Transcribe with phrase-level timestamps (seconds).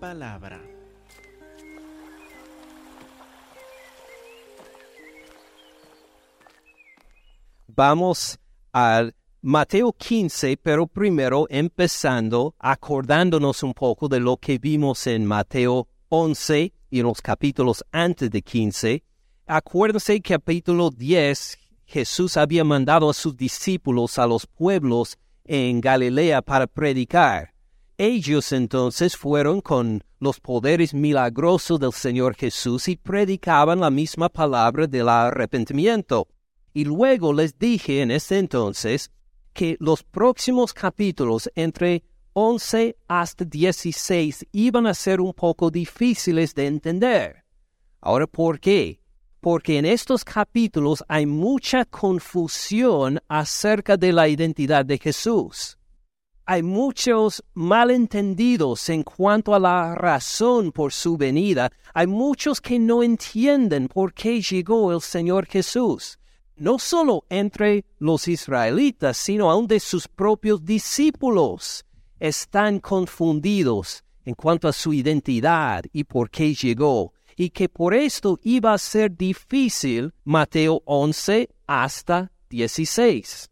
[0.00, 0.60] palabra.
[7.68, 8.38] Vamos
[8.72, 15.86] al Mateo 15, pero primero empezando acordándonos un poco de lo que vimos en Mateo
[16.08, 19.04] 11 y en los capítulos antes de 15.
[19.46, 26.66] Acuérdense capítulo 10, Jesús había mandado a sus discípulos a los pueblos en Galilea para
[26.66, 27.49] predicar.
[28.02, 34.86] Ellos entonces fueron con los poderes milagrosos del Señor Jesús y predicaban la misma palabra
[34.86, 36.26] del arrepentimiento.
[36.72, 39.10] Y luego les dije en ese entonces
[39.52, 46.68] que los próximos capítulos entre 11 hasta 16 iban a ser un poco difíciles de
[46.68, 47.44] entender.
[48.00, 49.02] Ahora, ¿por qué?
[49.40, 55.76] Porque en estos capítulos hay mucha confusión acerca de la identidad de Jesús.
[56.52, 61.70] Hay muchos malentendidos en cuanto a la razón por su venida.
[61.94, 66.18] Hay muchos que no entienden por qué llegó el Señor Jesús
[66.56, 71.86] no solo entre los israelitas, sino aun de sus propios discípulos,
[72.18, 78.40] están confundidos en cuanto a su identidad y por qué llegó, y que por esto
[78.42, 83.49] iba a ser difícil Mateo 11 hasta 16.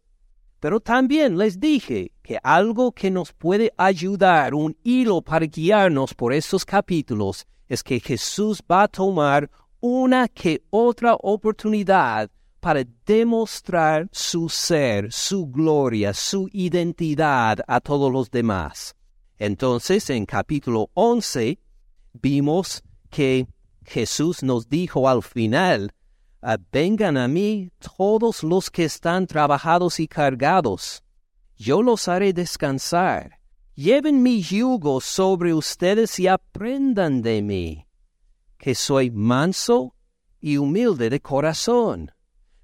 [0.59, 6.33] Pero también les dije que algo que nos puede ayudar, un hilo para guiarnos por
[6.33, 9.49] estos capítulos, es que Jesús va a tomar
[9.79, 18.29] una que otra oportunidad para demostrar su ser, su gloria, su identidad a todos los
[18.29, 18.95] demás.
[19.37, 21.57] Entonces, en capítulo 11,
[22.13, 23.47] vimos que
[23.85, 25.93] Jesús nos dijo al final,
[26.71, 31.03] vengan a mí todos los que están trabajados y cargados,
[31.55, 33.39] yo los haré descansar.
[33.75, 37.87] Lleven mi yugo sobre ustedes y aprendan de mí,
[38.57, 39.95] que soy manso
[40.41, 42.11] y humilde de corazón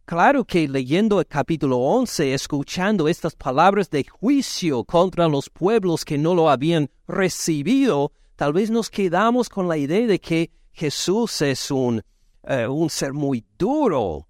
[0.06, 6.20] Claro que leyendo el capítulo 11, escuchando estas palabras de juicio contra los pueblos que
[6.20, 11.72] no lo habían recibido, tal vez nos quedamos con la idea de que Jesús es
[11.72, 12.04] un,
[12.48, 14.28] eh, un ser muy duro.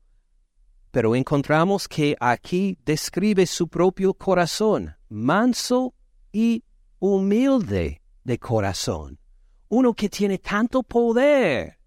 [0.91, 5.93] Pero encontramos que aquí describe su propio corazón, manso
[6.31, 6.63] y
[6.99, 9.19] humilde de corazón.
[9.67, 11.77] Uno que tiene tanto poder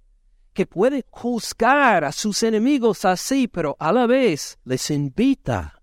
[0.52, 5.80] que puede juzgar a sus enemigos así, pero a la vez les invita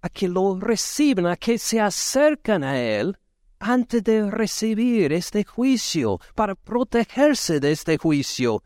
[0.00, 3.18] a que lo reciban, a que se acercan a Él
[3.58, 8.62] antes de recibir este juicio, para protegerse de este juicio.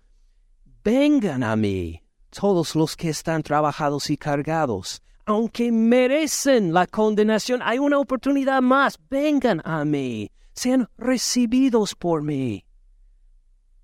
[0.84, 7.78] Vengan a mí, todos los que están trabajados y cargados, aunque merecen la condenación, hay
[7.78, 8.98] una oportunidad más.
[9.08, 12.64] Vengan a mí, sean recibidos por mí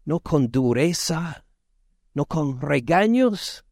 [0.04, 1.44] no con dureza,
[2.14, 3.64] no con regaños,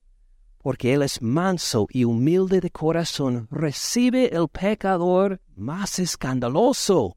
[0.59, 7.17] porque Él es manso y humilde de corazón, recibe el pecador más escandaloso,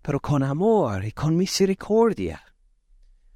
[0.00, 2.42] pero con amor y con misericordia.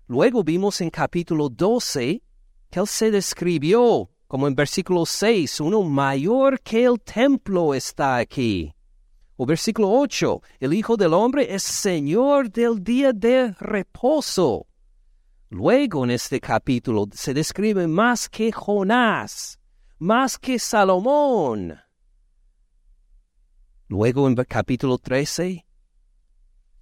[0.08, 2.22] Luego vimos en capítulo 12
[2.70, 8.72] que Él se describió, como en versículo 6, uno mayor que el templo está aquí.
[9.36, 14.68] O versículo 8, el Hijo del Hombre es Señor del día de reposo.
[15.48, 19.58] Luego en este capítulo se describe más que Jonás,
[19.98, 21.80] más que Salomón.
[23.88, 25.66] Luego en capítulo 13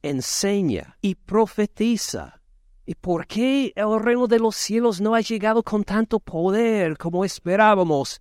[0.03, 2.44] enseña y profetiza.
[2.87, 7.25] ¿Y por qué el reino de los cielos no ha llegado con tanto poder como
[7.25, 8.21] esperábamos?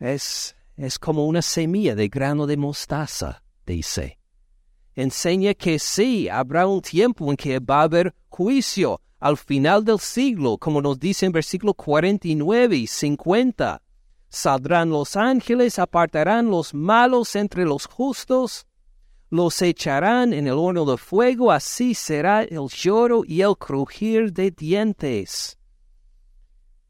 [0.00, 4.18] Es, es como una semilla de grano de mostaza, dice.
[4.96, 10.00] Enseña que sí, habrá un tiempo en que va a haber juicio, al final del
[10.00, 13.80] siglo, como nos dice en versículo 49 y 50.
[14.28, 18.66] Saldrán los ángeles, apartarán los malos entre los justos,
[19.30, 24.50] los echarán en el horno de fuego, así será el lloro y el crujir de
[24.50, 25.56] dientes.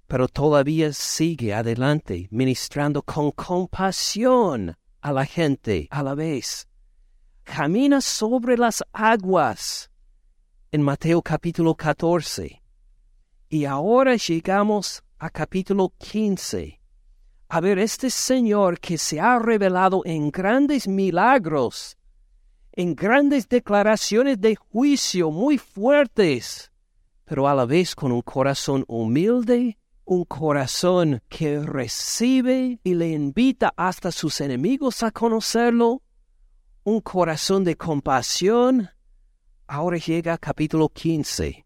[0.07, 6.67] Pero todavía sigue adelante, ministrando con compasión a la gente a la vez.
[7.45, 9.91] Camina sobre las aguas
[10.73, 12.63] en Mateo capítulo 14.
[13.49, 16.81] Y ahora llegamos a capítulo 15.
[17.49, 21.97] A ver, este Señor que se ha revelado en grandes milagros,
[22.73, 26.71] en grandes declaraciones de juicio muy fuertes,
[27.25, 33.73] pero a la vez con un corazón humilde, un corazón que recibe y le invita
[33.77, 36.03] hasta sus enemigos a conocerlo,
[36.85, 38.91] un corazón de compasión,
[39.73, 41.65] Ahora llega capítulo 15.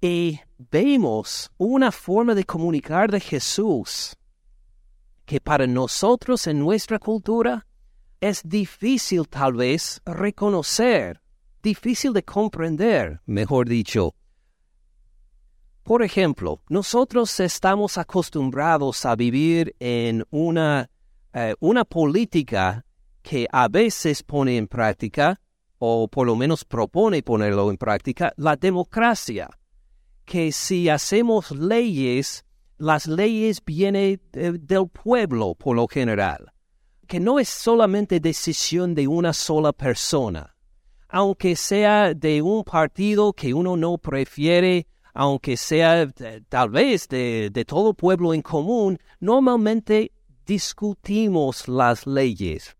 [0.00, 4.16] Y vemos una forma de comunicar de Jesús
[5.24, 7.64] que para nosotros en nuestra cultura
[8.24, 11.20] es difícil tal vez reconocer,
[11.62, 14.14] difícil de comprender, mejor dicho.
[15.82, 20.88] Por ejemplo, nosotros estamos acostumbrados a vivir en una,
[21.34, 22.86] eh, una política
[23.20, 25.38] que a veces pone en práctica,
[25.78, 29.50] o por lo menos propone ponerlo en práctica, la democracia,
[30.24, 32.46] que si hacemos leyes,
[32.78, 36.53] las leyes vienen del pueblo por lo general,
[37.04, 40.54] que no es solamente decisión de una sola persona,
[41.08, 46.10] aunque sea de un partido que uno no prefiere, aunque sea
[46.48, 50.12] tal vez de, de todo pueblo en común, normalmente
[50.44, 52.76] discutimos las leyes,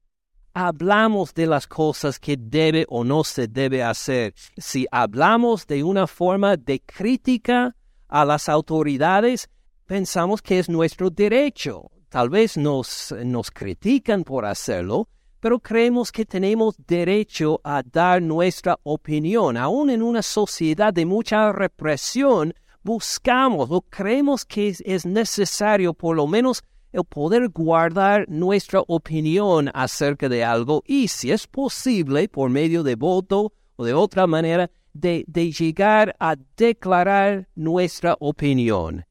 [0.54, 4.34] hablamos de las cosas que debe o no se debe hacer.
[4.56, 7.76] Si hablamos de una forma de crítica
[8.08, 9.48] a las autoridades,
[9.86, 11.90] pensamos que es nuestro derecho.
[12.14, 15.08] Tal vez nos, nos critican por hacerlo,
[15.40, 19.56] pero creemos que tenemos derecho a dar nuestra opinión.
[19.56, 26.28] Aún en una sociedad de mucha represión, buscamos o creemos que es necesario por lo
[26.28, 26.62] menos
[26.92, 32.94] el poder guardar nuestra opinión acerca de algo y, si es posible, por medio de
[32.94, 39.04] voto o de otra manera, de, de llegar a declarar nuestra opinión.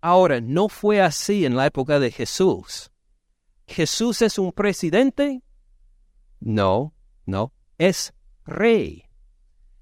[0.00, 2.90] Ahora, no fue así en la época de Jesús.
[3.66, 5.42] ¿Jesús es un presidente?
[6.40, 6.94] No,
[7.26, 8.14] no, es
[8.44, 9.04] rey.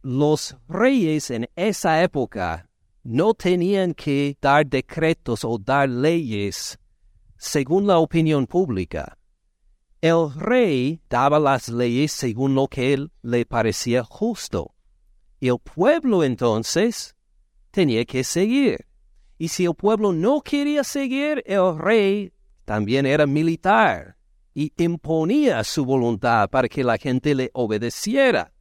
[0.03, 2.69] Los reyes en esa época
[3.05, 6.79] no tenían que dar decretos o dar leyes
[7.37, 9.17] según la opinión pública.
[10.01, 14.75] El rey daba las leyes según lo que él le parecía justo.
[15.41, 17.17] El pueblo entonces
[17.71, 18.88] tenía que seguir.
[19.39, 22.33] Y si el pueblo no quería seguir, el rey
[22.65, 24.17] también era militar
[24.53, 28.53] y imponía su voluntad para que la gente le obedeciera.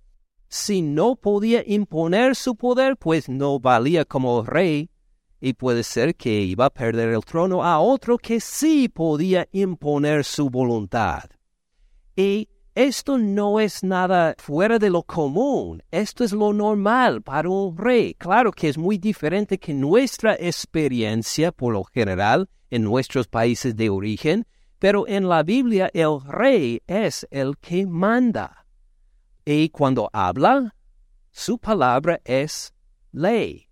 [0.47, 4.91] Si no podía imponer su poder, pues no valía como rey
[5.41, 10.23] y puede ser que iba a perder el trono a otro que sí podía imponer
[10.23, 11.23] su voluntad.
[12.15, 17.75] Y esto no es nada fuera de lo común, esto es lo normal para un
[17.75, 18.13] rey.
[18.13, 23.89] Claro que es muy diferente que nuestra experiencia por lo general en nuestros países de
[23.89, 24.45] origen,
[24.77, 28.67] pero en la Biblia el rey es el que manda.
[29.43, 30.75] Y cuando habla,
[31.31, 32.75] su palabra es
[33.11, 33.65] ley.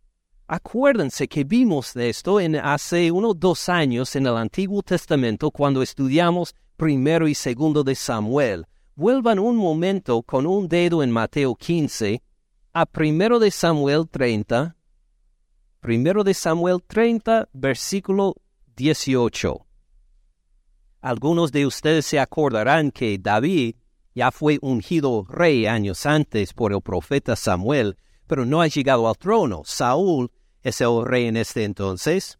[0.47, 6.55] Acuérdense que vimos esto en hace unos dos años en el Antiguo Testamento cuando estudiamos
[6.75, 8.65] primero y segundo de Samuel
[8.95, 12.23] vuelvan un momento con un dedo en Mateo 15
[12.73, 14.75] a primero de Samuel 30,
[15.81, 18.35] primero de Samuel 30, versículo
[18.75, 19.65] 18.
[21.01, 23.75] Algunos de ustedes se acordarán que David
[24.13, 29.17] ya fue ungido rey años antes por el profeta Samuel, pero no ha llegado al
[29.17, 29.61] trono.
[29.65, 30.31] Saúl
[30.63, 32.39] es el rey en este entonces.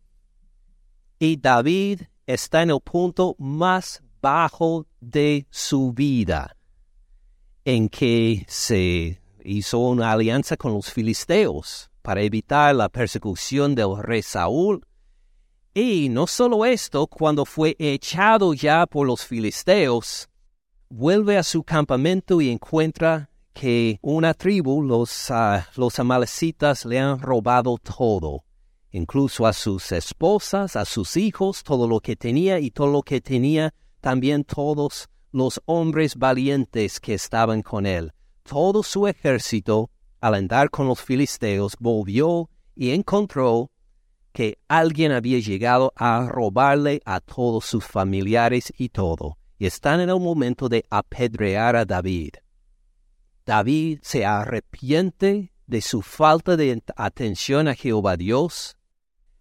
[1.20, 6.55] Y David está en el punto más bajo de su vida,
[7.66, 14.22] en que se hizo una alianza con los filisteos para evitar la persecución del rey
[14.22, 14.86] Saúl.
[15.74, 20.30] Y no solo esto, cuando fue echado ya por los filisteos,
[20.90, 27.20] vuelve a su campamento y encuentra que una tribu, los, ah, los amalecitas, le han
[27.20, 28.46] robado todo,
[28.92, 33.22] incluso a sus esposas, a sus hijos, todo lo que tenía y todo lo que
[33.22, 38.14] tenía también todos los hombres valientes que estaban con él.
[38.44, 43.70] Todo su ejército, al andar con los filisteos, volvió y encontró
[44.32, 50.10] que alguien había llegado a robarle a todos sus familiares y todo, y están en
[50.10, 52.36] el momento de apedrear a David.
[53.46, 58.78] David se arrepiente de su falta de atención a Jehová Dios,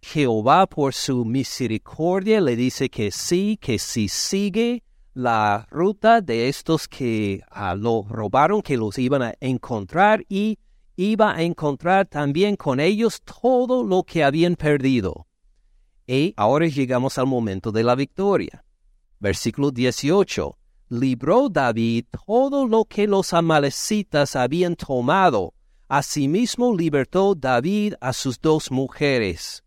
[0.03, 4.84] Jehová por su misericordia le dice que sí, que si sigue
[5.15, 10.59] la ruta de estos que ah, lo robaron, que los iban a encontrar y
[10.97, 15.27] iba a encontrar también con ellos todo lo que habían perdido.
[16.07, 18.65] Y ahora llegamos al momento de la victoria.
[19.21, 20.59] Versículo 18.
[20.91, 25.55] Libró David todo lo que los amalecitas habían tomado.
[25.89, 29.64] Asimismo libertó David a sus dos mujeres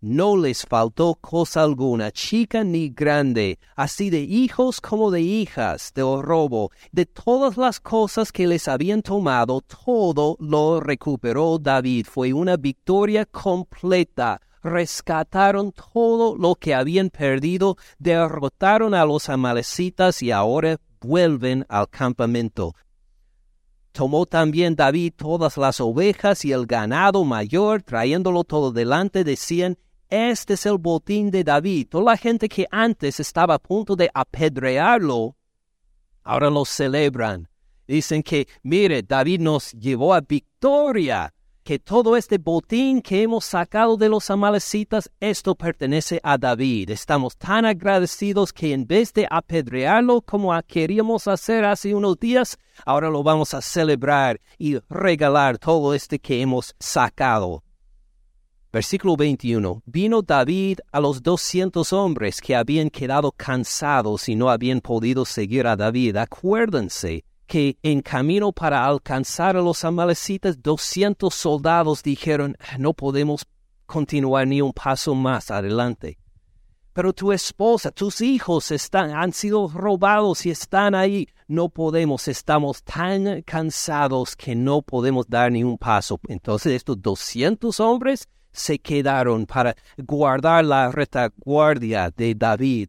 [0.00, 6.02] no les faltó cosa alguna, chica ni grande, así de hijos como de hijas, de
[6.02, 12.06] robo, de todas las cosas que les habían tomado, todo lo recuperó David.
[12.08, 14.40] Fue una victoria completa.
[14.62, 22.74] Rescataron todo lo que habían perdido, derrotaron a los amalecitas y ahora vuelven al campamento.
[23.92, 29.76] Tomó también David todas las ovejas y el ganado mayor, trayéndolo todo delante, decían,
[30.08, 31.88] este es el botín de David.
[31.90, 35.36] Toda la gente que antes estaba a punto de apedrearlo,
[36.22, 37.48] ahora lo celebran.
[37.86, 43.98] Dicen que, mire, David nos llevó a victoria, que todo este botín que hemos sacado
[43.98, 46.90] de los amalecitas, esto pertenece a David.
[46.90, 53.10] Estamos tan agradecidos que en vez de apedrearlo como queríamos hacer hace unos días, ahora
[53.10, 57.62] lo vamos a celebrar y regalar todo este que hemos sacado.
[58.70, 59.82] Versículo 21.
[59.86, 65.66] Vino David a los doscientos hombres que habían quedado cansados y no habían podido seguir
[65.66, 66.16] a David.
[66.16, 73.46] Acuérdense que en camino para alcanzar a los amalecitas, doscientos soldados dijeron, no podemos
[73.86, 76.18] continuar ni un paso más adelante.
[76.92, 81.26] Pero tu esposa, tus hijos están, han sido robados y están ahí.
[81.46, 86.20] No podemos, estamos tan cansados que no podemos dar ni un paso.
[86.28, 92.88] Entonces estos doscientos hombres se quedaron para guardar la retaguardia de David,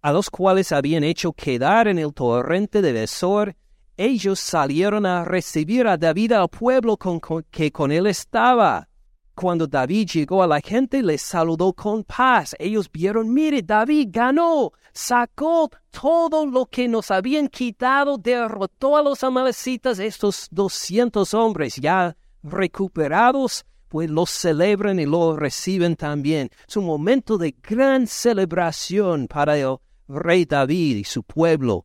[0.00, 3.54] a los cuales habían hecho quedar en el torrente de Besor,
[3.96, 8.88] ellos salieron a recibir a David al pueblo con, que con él estaba.
[9.34, 12.54] Cuando David llegó a la gente, les saludó con paz.
[12.58, 19.22] Ellos vieron, mire, David ganó, sacó todo lo que nos habían quitado, derrotó a los
[19.22, 26.48] amalecitas, estos doscientos hombres ya recuperados pues lo celebran y lo reciben también.
[26.66, 29.76] Es un momento de gran celebración para el
[30.08, 31.84] rey David y su pueblo.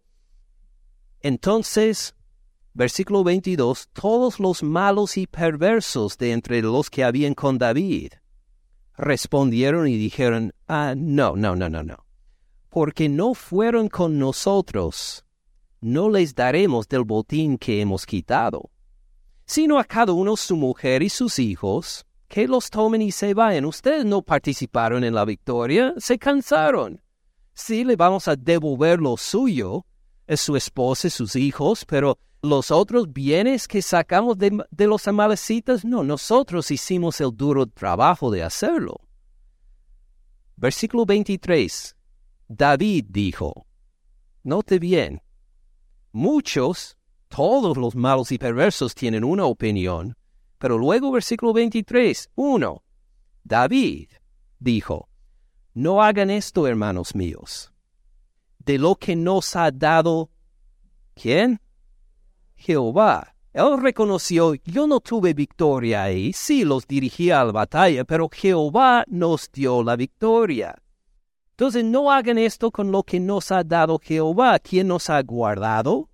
[1.20, 2.16] Entonces,
[2.74, 8.14] versículo 22, todos los malos y perversos de entre los que habían con David
[8.96, 12.06] respondieron y dijeron, ah, no, no, no, no, no,
[12.70, 15.26] porque no fueron con nosotros,
[15.82, 18.72] no les daremos del botín que hemos quitado
[19.48, 23.64] sino a cada uno su mujer y sus hijos, que los tomen y se vayan.
[23.66, 27.02] Ustedes no participaron en la victoria, se cansaron.
[27.54, 29.86] Sí, le vamos a devolver lo suyo,
[30.28, 35.08] es su esposa y sus hijos, pero los otros bienes que sacamos de, de los
[35.08, 39.00] amalecitas, no, nosotros hicimos el duro trabajo de hacerlo.
[40.58, 41.96] Versículo 23.
[42.50, 43.66] David dijo,
[44.44, 45.22] Note bien,
[46.12, 46.97] muchos
[47.28, 50.16] todos los malos y perversos tienen una opinión.
[50.58, 52.84] Pero luego versículo 23, 1.
[53.44, 54.10] David
[54.60, 55.10] dijo,
[55.74, 57.72] No hagan esto, hermanos míos.
[58.60, 60.30] De lo que nos ha dado,
[61.16, 61.62] ¿quién?
[62.56, 63.34] Jehová.
[63.54, 69.04] Él reconoció, yo no tuve victoria ahí, sí los dirigía a la batalla, pero Jehová
[69.08, 70.76] nos dio la victoria.
[71.52, 76.08] Entonces no hagan esto con lo que nos ha dado Jehová, quien nos ha guardado,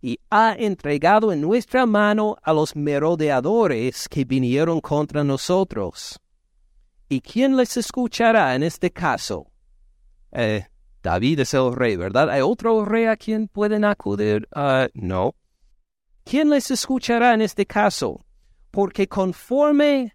[0.00, 6.20] y ha entregado en nuestra mano a los merodeadores que vinieron contra nosotros.
[7.08, 9.50] ¿Y quién les escuchará en este caso?
[10.30, 10.66] Eh,
[11.02, 12.30] David es el rey, ¿verdad?
[12.30, 14.46] ¿Hay otro rey a quien pueden acudir?
[14.54, 15.34] Uh, no.
[16.24, 18.24] ¿Quién les escuchará en este caso?
[18.70, 20.14] Porque conforme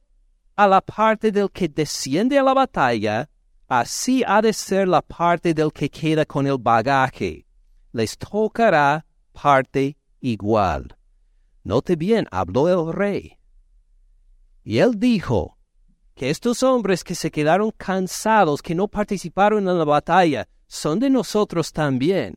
[0.56, 3.28] a la parte del que desciende a la batalla,
[3.68, 7.48] así ha de ser la parte del que queda con el bagaje.
[7.92, 10.96] Les tocará parte igual.
[11.64, 13.40] Note bien, habló el rey.
[14.64, 15.58] Y él dijo
[16.16, 21.10] que estos hombres que se quedaron cansados, que no participaron en la batalla, son de
[21.10, 22.36] nosotros también.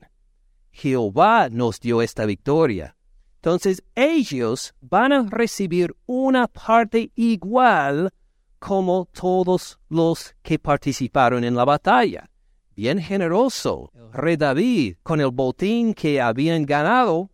[0.70, 2.96] Jehová nos dio esta victoria.
[3.36, 8.10] Entonces ellos van a recibir una parte igual
[8.58, 12.28] como todos los que participaron en la batalla
[12.76, 17.30] bien generoso, el rey David, con el botín que habían ganado.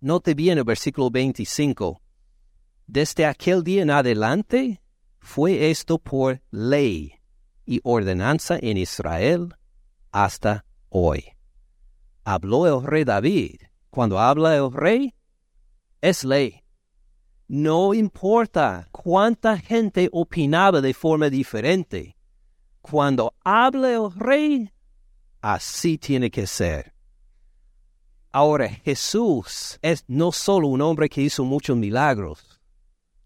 [0.00, 2.00] Note bien el versículo 25.
[2.86, 4.80] Desde aquel día en adelante
[5.18, 7.12] fue esto por ley
[7.66, 9.54] y ordenanza en Israel
[10.12, 11.24] hasta hoy.
[12.24, 13.56] Habló el rey David.
[13.90, 15.14] Cuando habla el rey,
[16.00, 16.62] es ley.
[17.48, 22.17] No importa cuánta gente opinaba de forma diferente
[22.80, 24.72] cuando hable el rey,
[25.40, 26.94] así tiene que ser.
[28.30, 32.60] Ahora, Jesús es no solo un hombre que hizo muchos milagros,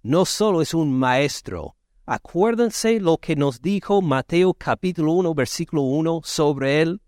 [0.03, 6.23] no solo es un maestro, Acuérdense lo que nos dijo Mateo capítulo 1, versículo 1
[6.25, 7.01] sobre él.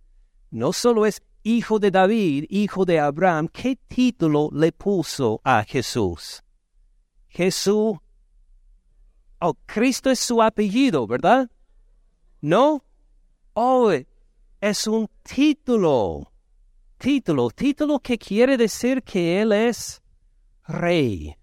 [0.53, 6.45] No solo es hijo de David, hijo de Abraham, ¿qué título le puso a Jesús?
[7.27, 7.99] Jesús.
[9.41, 11.51] Oh, Cristo es su apellido, ¿verdad?
[12.45, 12.85] ¿No?
[13.55, 13.91] Oh,
[14.61, 16.31] es un título.
[16.99, 20.03] Título, título que quiere decir que Él es
[20.69, 21.37] rey.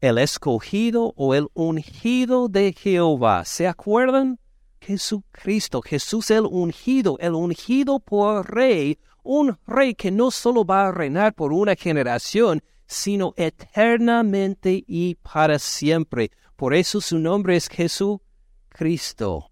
[0.00, 3.44] El escogido o el ungido de Jehová.
[3.44, 4.38] ¿Se acuerdan?
[4.80, 10.92] Jesucristo, Jesús el ungido, el ungido por rey, un rey que no solo va a
[10.92, 16.30] reinar por una generación, sino eternamente y para siempre.
[16.54, 19.51] Por eso su nombre es Jesucristo.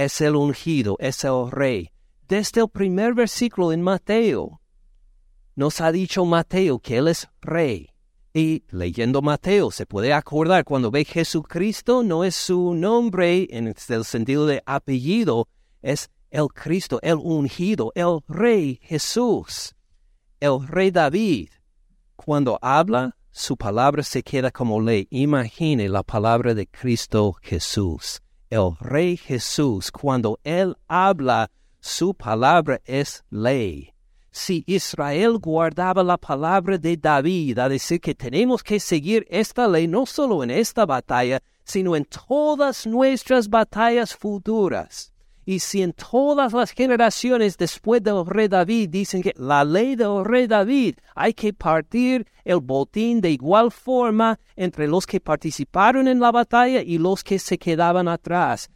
[0.00, 1.90] Es el ungido, es el rey.
[2.26, 4.62] Desde el primer versículo en Mateo,
[5.54, 7.90] nos ha dicho Mateo que Él es rey.
[8.32, 14.04] Y leyendo Mateo se puede acordar cuando ve Jesucristo no es su nombre en el
[14.06, 15.48] sentido de apellido,
[15.82, 19.74] es el Cristo, el ungido, el rey Jesús,
[20.40, 21.50] el rey David.
[22.16, 25.08] Cuando habla, su palabra se queda como ley.
[25.10, 28.22] Imagine la palabra de Cristo Jesús.
[28.50, 33.94] El rey Jesús, cuando él habla, su palabra es ley
[34.30, 39.88] si Israel guardaba la palabra de David, a decir que tenemos que seguir esta ley
[39.88, 45.09] no solo en esta batalla, sino en todas nuestras batallas futuras.
[45.50, 50.24] Y si en todas las generaciones después del rey David dicen que la ley del
[50.24, 56.20] rey David hay que partir el botín de igual forma entre los que participaron en
[56.20, 58.70] la batalla y los que se quedaban atrás,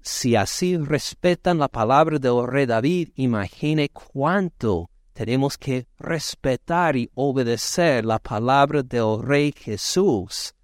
[0.00, 8.06] si así respetan la palabra del rey David, imagine cuánto tenemos que respetar y obedecer
[8.06, 10.54] la palabra del rey Jesús.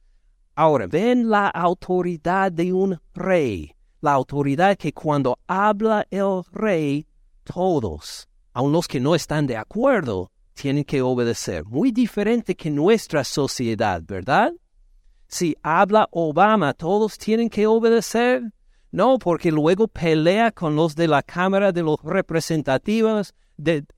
[0.55, 3.76] Ahora, ven la autoridad de un rey,
[4.07, 7.09] la autoridad que cuando habla el rey,
[7.43, 11.65] todos, aun los que no están de acuerdo, tienen que obedecer.
[11.65, 14.53] Muy diferente que nuestra sociedad, ¿verdad?
[15.27, 18.45] Si habla Obama, todos tienen que obedecer.
[18.93, 23.35] No, porque luego pelea con los de la Cámara de los Representativos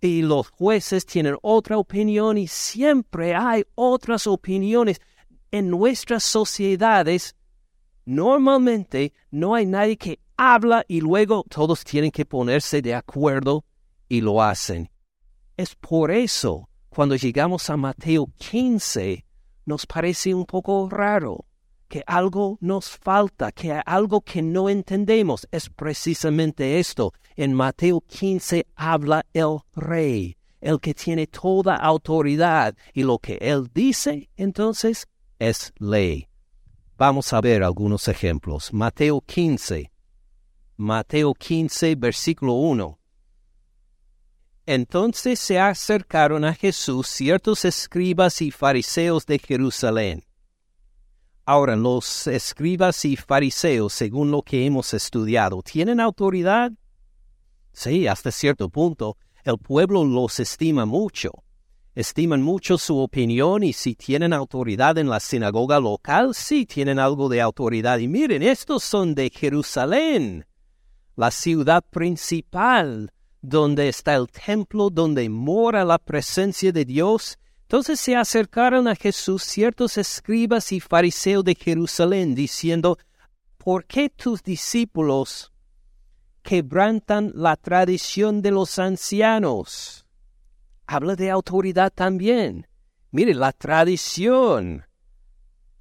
[0.00, 5.02] y los jueces tienen otra opinión y siempre hay otras opiniones.
[5.50, 7.36] En nuestras sociedades,
[8.08, 13.66] normalmente no hay nadie que habla y luego todos tienen que ponerse de acuerdo
[14.08, 14.90] y lo hacen.
[15.58, 19.26] Es por eso, cuando llegamos a Mateo 15,
[19.66, 21.44] nos parece un poco raro
[21.86, 25.46] que algo nos falta, que algo que no entendemos.
[25.50, 27.12] Es precisamente esto.
[27.36, 33.68] En Mateo 15 habla el rey, el que tiene toda autoridad, y lo que él
[33.74, 35.06] dice entonces
[35.38, 36.28] es ley.
[36.98, 38.72] Vamos a ver algunos ejemplos.
[38.72, 39.92] Mateo 15.
[40.76, 42.98] Mateo 15, versículo 1.
[44.66, 50.24] Entonces se acercaron a Jesús ciertos escribas y fariseos de Jerusalén
[51.46, 56.72] Ahora, los escribas y fariseos, según lo que hemos estudiado, ¿tienen autoridad?
[57.72, 59.16] Sí, hasta cierto punto.
[59.44, 61.30] El pueblo los estima mucho.
[61.98, 67.28] Estiman mucho su opinión y si tienen autoridad en la sinagoga local, sí tienen algo
[67.28, 67.98] de autoridad.
[67.98, 70.46] Y miren, estos son de Jerusalén,
[71.16, 78.16] la ciudad principal, donde está el templo, donde mora la presencia de Dios entonces se
[78.16, 82.96] acercaron a Jesús ciertos escribas y fariseos de Jerusalén, diciendo,
[83.58, 85.52] ¿por qué tus discípulos
[86.42, 90.06] quebrantan la tradición de los ancianos?
[90.90, 92.66] Habla de autoridad también.
[93.10, 94.86] Mire, la tradición.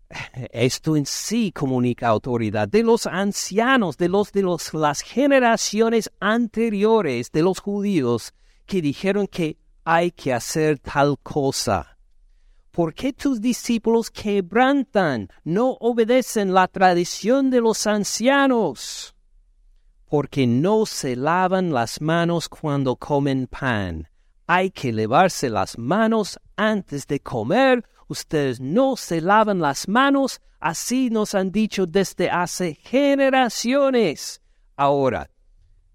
[0.52, 7.32] Esto en sí comunica autoridad de los ancianos, de los de los, las generaciones anteriores
[7.32, 8.34] de los judíos
[8.66, 11.98] que dijeron que hay que hacer tal cosa.
[12.72, 19.16] ¿Por qué tus discípulos quebrantan, no obedecen la tradición de los ancianos?
[20.04, 24.10] Porque no se lavan las manos cuando comen pan.
[24.48, 27.86] Hay que lavarse las manos antes de comer.
[28.08, 30.42] Ustedes no se lavan las manos.
[30.60, 34.42] Así nos han dicho desde hace generaciones.
[34.78, 35.30] Ahora,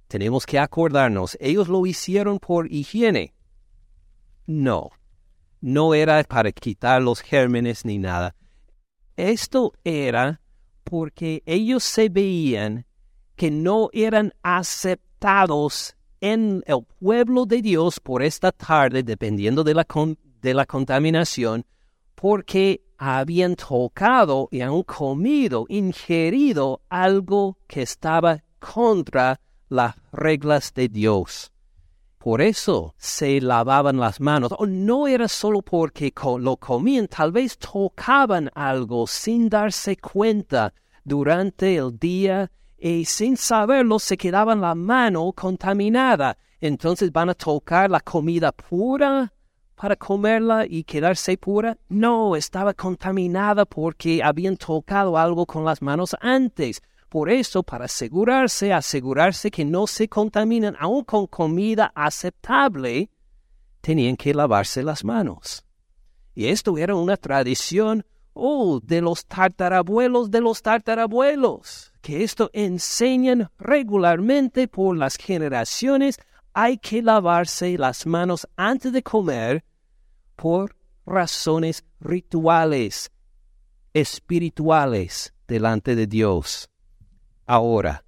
[0.07, 3.35] tenemos que acordarnos, ellos lo hicieron por higiene.
[4.47, 4.91] No,
[5.63, 8.37] no era para quitar los gérmenes ni nada.
[9.17, 10.43] Esto era
[10.85, 12.85] porque ellos se veían
[13.35, 19.87] que no eran aceptados en el pueblo de Dios por esta tarde, dependiendo de la,
[20.41, 21.67] de la contaminación,
[22.15, 31.53] porque habían tocado y han comido, ingerido algo que estaba contra las reglas de Dios.
[32.19, 34.53] Por eso se lavaban las manos.
[34.57, 41.75] O no era solo porque lo comían, tal vez tocaban algo sin darse cuenta durante
[41.75, 42.49] el día
[42.85, 46.37] y sin saberlo se quedaban la mano contaminada.
[46.61, 49.33] Entonces van a tocar la comida pura
[49.77, 51.79] para comerla y quedarse pura?
[51.89, 56.83] No, estaba contaminada porque habían tocado algo con las manos antes.
[57.09, 63.11] Por eso, para asegurarse, asegurarse que no se contaminan aún con comida aceptable,
[63.81, 65.65] tenían que lavarse las manos.
[66.35, 73.51] Y esto era una tradición, oh, de los tartarabuelos de los tartarabuelos, que esto enseñan
[73.59, 76.19] regularmente por las generaciones.
[76.53, 79.65] Hay que lavarse las manos antes de comer
[80.37, 83.11] por razones rituales,
[83.95, 86.69] espirituales delante de Dios.
[87.47, 88.05] Ahora,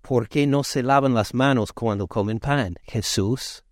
[0.00, 3.64] ¿por qué no se lavan las manos cuando comen pan, Jesús?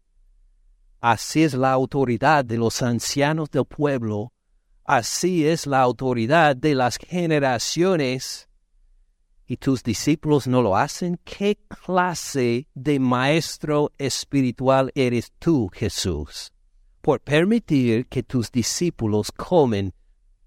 [1.00, 4.32] Así es la autoridad de los ancianos del pueblo,
[4.84, 8.48] así es la autoridad de las generaciones.
[9.46, 11.20] ¿Y tus discípulos no lo hacen?
[11.24, 16.52] ¿Qué clase de maestro espiritual eres tú, Jesús?
[17.06, 19.94] por permitir que tus discípulos comen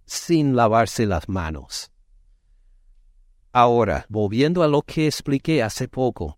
[0.06, 1.90] sin lavarse las manos.
[3.54, 6.38] Ahora, volviendo a lo que expliqué hace poco,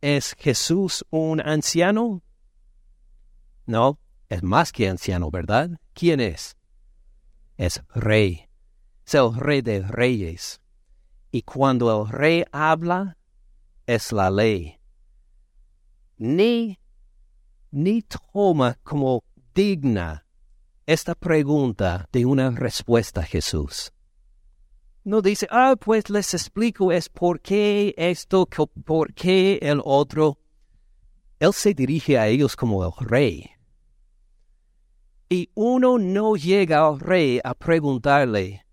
[0.00, 2.22] ¿es Jesús un anciano?
[3.66, 5.68] No, es más que anciano, ¿verdad?
[5.92, 6.56] ¿Quién es?
[7.58, 8.48] Es rey.
[9.04, 10.62] Es el rey de reyes.
[11.36, 13.18] Y cuando el rey habla,
[13.86, 14.80] es la ley.
[16.16, 16.78] Ni
[17.70, 19.22] ni toma como
[19.54, 20.24] digna
[20.86, 23.92] esta pregunta de una respuesta, Jesús.
[25.04, 28.48] No dice, ah, pues les explico es por qué esto,
[28.86, 30.38] por qué el otro.
[31.38, 33.50] Él se dirige a ellos como el rey.
[35.28, 38.64] Y uno no llega al rey a preguntarle,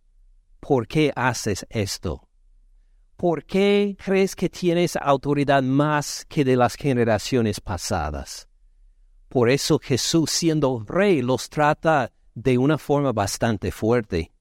[0.62, 2.30] ¿por qué haces esto?
[3.24, 8.50] ¿Por qué crees que tienes autoridad más que de las generaciones pasadas?
[9.30, 14.34] Por eso Jesús, siendo rey, los trata de una forma bastante fuerte.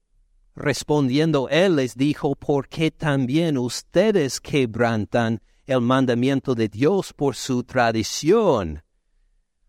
[0.53, 7.63] Respondiendo, él les dijo, ¿por qué también ustedes quebrantan el mandamiento de Dios por su
[7.63, 8.83] tradición?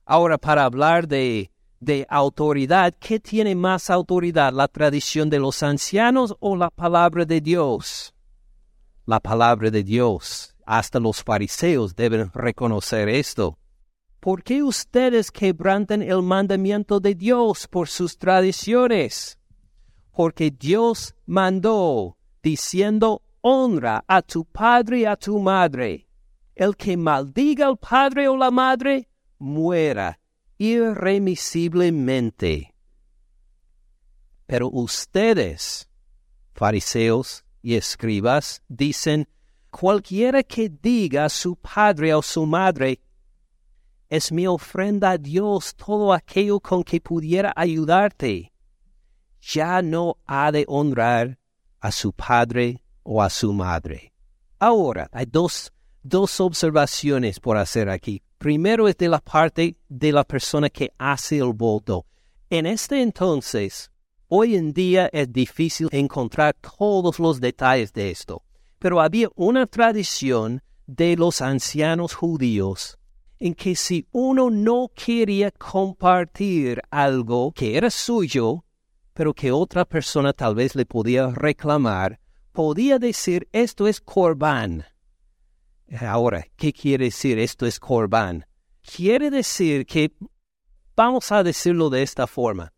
[0.04, 6.34] Ahora, para hablar de, de autoridad, ¿qué tiene más autoridad, la tradición de los ancianos
[6.40, 8.13] o la palabra de Dios?
[9.06, 10.54] La palabra de Dios.
[10.66, 13.58] Hasta los fariseos deben reconocer esto.
[14.24, 19.38] ¿por qué ustedes quebrantan el mandamiento de Dios por sus tradiciones?
[20.12, 26.08] Porque Dios mandó, diciendo, honra a tu padre y a tu madre.
[26.54, 30.18] El que maldiga al padre o la madre, muera
[30.56, 32.74] irremisiblemente.
[34.46, 35.90] Pero ustedes,
[36.54, 39.26] fariseos y escribas, dicen,
[39.70, 43.00] cualquiera que diga a su padre o su madre,
[44.10, 48.52] es mi ofrenda a Dios todo aquello con que pudiera ayudarte.
[49.40, 51.38] Ya no ha de honrar
[51.80, 54.12] a su padre o a su madre.
[54.58, 55.72] Ahora, hay dos,
[56.02, 58.22] dos observaciones por hacer aquí.
[58.36, 62.04] Primero es de la parte de la persona que hace el voto.
[62.50, 63.90] En este entonces,
[64.28, 68.42] hoy en día es difícil encontrar todos los detalles de esto,
[68.78, 72.98] pero había una tradición de los ancianos judíos
[73.38, 78.64] en que si uno no quería compartir algo que era suyo,
[79.12, 82.20] pero que otra persona tal vez le podía reclamar,
[82.52, 84.84] podía decir esto es corbán.
[86.00, 88.46] Ahora, ¿qué quiere decir esto es corbán?
[88.82, 90.12] Quiere decir que,
[90.96, 92.72] vamos a decirlo de esta forma,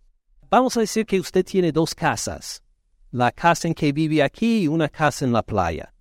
[0.51, 2.63] vamos a decir que usted tiene dos casas,
[3.11, 5.93] la casa en que vive aquí y una casa en la playa,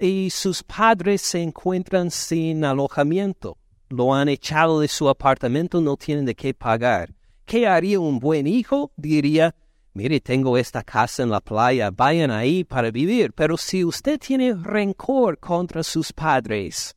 [0.00, 3.56] y sus padres se encuentran sin alojamiento
[3.90, 7.12] lo han echado de su apartamento, no tienen de qué pagar.
[7.44, 8.92] ¿Qué haría un buen hijo?
[8.96, 9.54] Diría,
[9.92, 13.32] mire, tengo esta casa en la playa, vayan ahí para vivir.
[13.32, 16.94] Pero si usted tiene rencor contra sus padres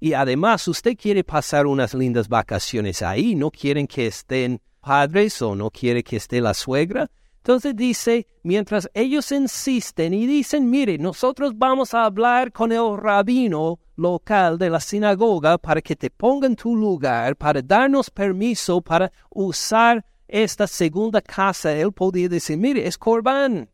[0.00, 5.54] y además usted quiere pasar unas lindas vacaciones ahí, no quieren que estén padres o
[5.54, 11.52] no quiere que esté la suegra, entonces dice, mientras ellos insisten y dicen, mire, nosotros
[11.56, 16.56] vamos a hablar con el rabino local de la sinagoga para que te ponga en
[16.56, 22.96] tu lugar, para darnos permiso para usar esta segunda casa, él podía decir, mire, es
[22.96, 23.70] corbán.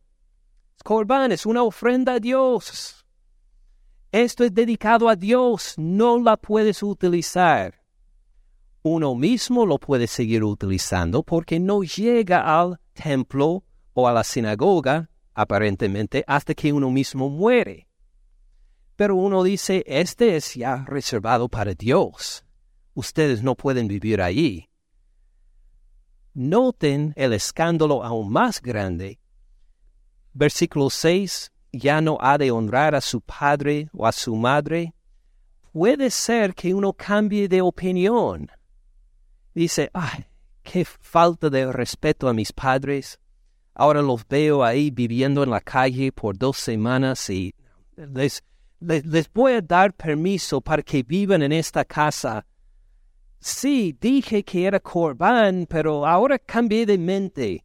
[0.76, 3.04] Es corbán, es una ofrenda a Dios.
[4.12, 7.79] Esto es dedicado a Dios, no la puedes utilizar.
[8.82, 13.62] Uno mismo lo puede seguir utilizando porque no llega al templo
[13.92, 17.88] o a la sinagoga, aparentemente, hasta que uno mismo muere.
[18.96, 22.44] Pero uno dice, este es ya reservado para Dios.
[22.94, 24.70] Ustedes no pueden vivir allí.
[26.32, 29.20] Noten el escándalo aún más grande.
[30.32, 34.94] Versículo 6, ya no ha de honrar a su padre o a su madre.
[35.72, 38.50] Puede ser que uno cambie de opinión.
[39.54, 40.26] Dice, ay,
[40.62, 43.18] qué falta de respeto a mis padres.
[43.74, 47.54] Ahora los veo ahí viviendo en la calle por dos semanas y
[47.96, 48.42] les,
[48.78, 52.46] les, voy a dar permiso para que vivan en esta casa.
[53.38, 57.64] Sí, dije que era corbán, pero ahora cambié de mente.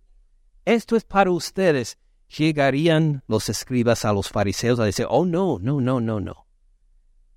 [0.63, 1.97] Esto es para ustedes.
[2.37, 6.47] Llegarían los escribas a los fariseos a decir, oh no, no, no, no, no.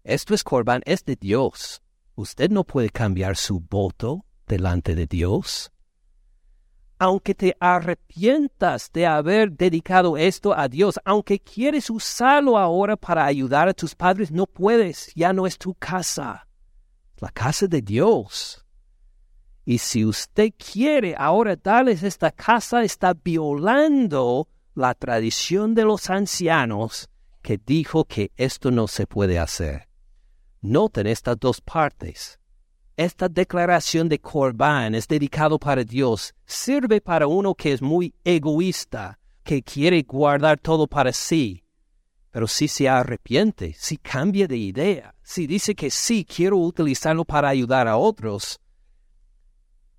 [0.05, 1.83] Esto es corbán, es de Dios.
[2.15, 5.71] Usted no puede cambiar su voto delante de Dios
[6.99, 13.69] aunque te arrepientas de haber dedicado esto a Dios, aunque quieres usarlo ahora para ayudar
[13.69, 16.49] a tus padres, no puedes, ya no es tu casa,
[17.19, 18.65] la casa de Dios.
[19.65, 27.09] Y si usted quiere ahora darles esta casa, está violando la tradición de los ancianos
[27.43, 29.89] que dijo que esto no se puede hacer.
[30.61, 32.41] Noten estas dos partes.
[32.99, 39.21] Esta declaración de Corban es dedicado para Dios, sirve para uno que es muy egoísta,
[39.45, 41.63] que quiere guardar todo para sí.
[42.33, 47.51] Pero si se arrepiente, si cambia de idea, si dice que sí quiero utilizarlo para
[47.51, 48.59] ayudar a otros,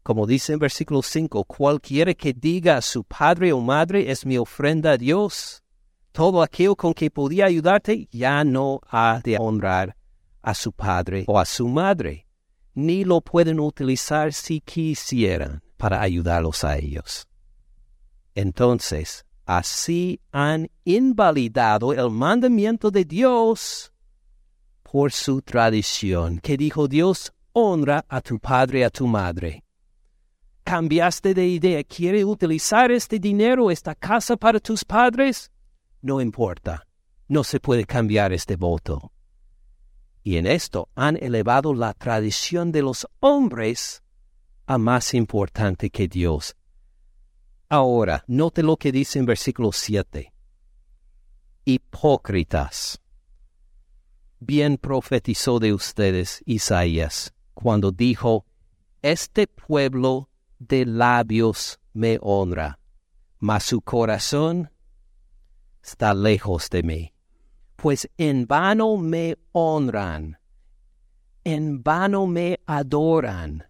[0.03, 4.37] como dice en versículo 5, cualquiera que diga a su padre o madre es mi
[4.37, 5.63] ofrenda a Dios,
[6.11, 9.95] todo aquello con que podía ayudarte ya no ha de honrar
[10.41, 12.25] a su padre o a su madre
[12.73, 17.27] ni lo pueden utilizar si quisieran para ayudarlos a ellos.
[18.35, 23.91] Entonces, así han invalidado el mandamiento de Dios
[24.83, 29.63] por su tradición, que dijo Dios, honra a tu padre y a tu madre.
[30.63, 31.83] ¿Cambiaste de idea?
[31.83, 35.51] ¿Quiere utilizar este dinero, esta casa para tus padres?
[36.01, 36.85] No importa,
[37.27, 39.11] no se puede cambiar este voto
[40.29, 44.03] y en esto han elevado la tradición de los hombres
[44.67, 46.55] a más importante que Dios.
[47.67, 50.31] Ahora, note lo que dice en versículo 7.
[51.65, 53.01] Hipócritas.
[54.39, 58.45] Bien profetizó de ustedes Isaías cuando dijo,
[59.01, 62.77] Este pueblo de labios me honra,
[63.39, 64.71] mas su corazón
[65.81, 67.13] está lejos de mí
[67.81, 70.37] pues en vano me honran,
[71.43, 73.65] en vano me adoran.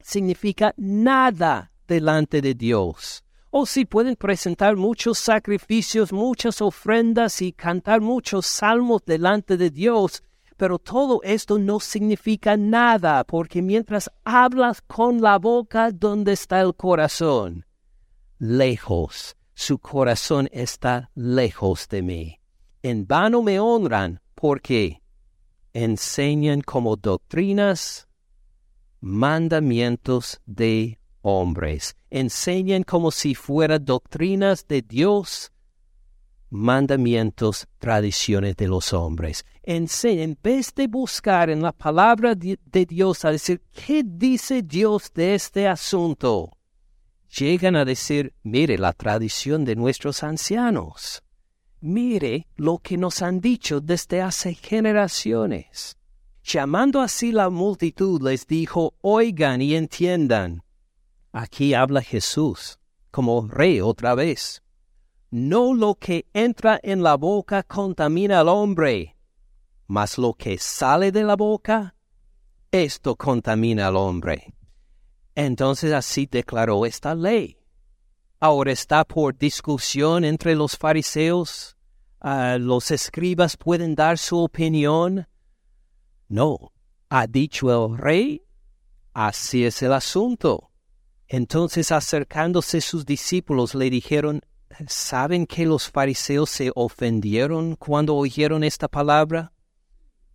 [0.00, 3.22] Significa nada delante de Dios.
[3.50, 10.22] O si pueden presentar muchos sacrificios, muchas ofrendas y cantar muchos salmos delante de Dios,
[10.56, 16.74] pero todo esto no significa nada, porque mientras hablas con la boca, ¿dónde está el
[16.74, 17.64] corazón?
[18.38, 22.39] Lejos, su corazón está lejos de mí
[22.82, 25.02] en vano me honran porque
[25.72, 28.08] enseñan como doctrinas
[29.00, 35.52] mandamientos de hombres, enseñan como si fueran doctrinas de Dios,
[36.48, 39.44] mandamientos, tradiciones de los hombres.
[39.62, 45.12] Enseñan, en vez de buscar en la palabra de, Dios a decir, ¿qué dice Dios
[45.14, 46.50] de este asunto?
[47.38, 51.22] Llegan a decir, mire la tradición de nuestros ancianos
[51.80, 55.96] mire lo que nos han dicho desde hace generaciones.
[56.42, 60.62] Llamando así la multitud les dijo, oigan y entiendan.
[61.32, 62.78] Aquí habla Jesús,
[63.10, 64.62] como rey otra vez.
[65.30, 69.16] No lo que entra en la boca contamina al hombre,
[69.86, 71.94] mas lo que sale de la boca,
[72.72, 74.54] esto contamina al hombre.
[75.36, 77.59] Entonces así declaró esta ley
[78.40, 81.76] ahora está por discusión entre los fariseos.
[82.20, 85.28] Ah, los escribas pueden dar su opinión.
[86.28, 86.72] No,
[87.10, 88.42] ha dicho el rey,
[89.12, 90.70] así es el asunto.
[91.28, 94.40] Entonces acercándose sus discípulos le dijeron,
[94.88, 99.52] ¿saben que los fariseos se ofendieron cuando oyeron esta palabra?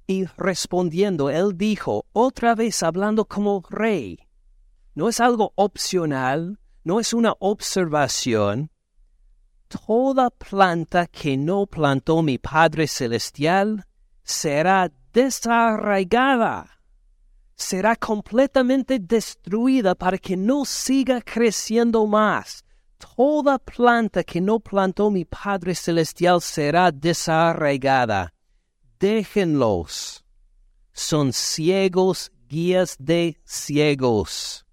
[0.07, 4.19] Y respondiendo, él dijo, otra vez hablando como rey,
[4.93, 8.69] no es algo opcional, no es una observación.
[9.67, 13.83] Toda planta que no plantó mi Padre Celestial
[14.23, 16.79] será desarraigada,
[17.55, 22.63] será completamente destruida para que no siga creciendo más.
[23.15, 28.31] Toda planta que no plantó mi Padre Celestial será desarraigada.
[28.99, 30.23] Déjenlos.
[30.93, 34.64] Son ciegos guías de ciegos.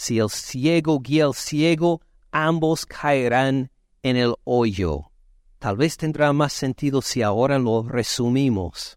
[0.00, 2.00] Si el ciego guía al ciego,
[2.32, 3.70] ambos caerán
[4.02, 5.10] en el hoyo.
[5.58, 8.96] Tal vez tendrá más sentido si ahora lo resumimos.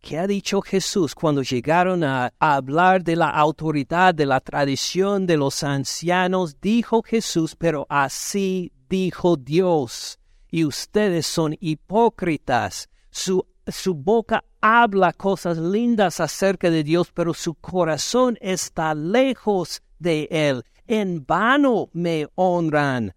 [0.00, 5.38] ¿Qué ha dicho Jesús cuando llegaron a, hablar de la autoridad, de la tradición de
[5.38, 6.60] los ancianos?
[6.60, 10.20] Dijo Jesús, pero así dijo Dios.
[10.52, 12.88] Y ustedes son hipócritas.
[13.10, 20.28] Su, su boca habla cosas lindas acerca de Dios, pero su corazón está lejos de
[20.30, 20.64] Él.
[20.86, 23.14] En vano me honran.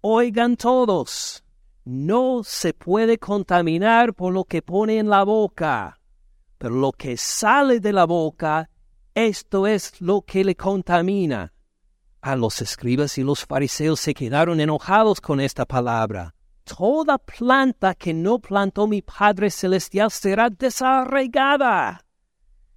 [0.00, 1.42] Oigan todos,
[1.84, 5.98] no se puede contaminar por lo que pone en la boca,
[6.58, 8.70] pero lo que sale de la boca,
[9.14, 11.52] esto es lo que le contamina.
[12.20, 16.34] A los escribas y los fariseos se quedaron enojados con esta palabra.
[16.64, 22.04] Toda planta que no plantó mi Padre Celestial será desarraigada.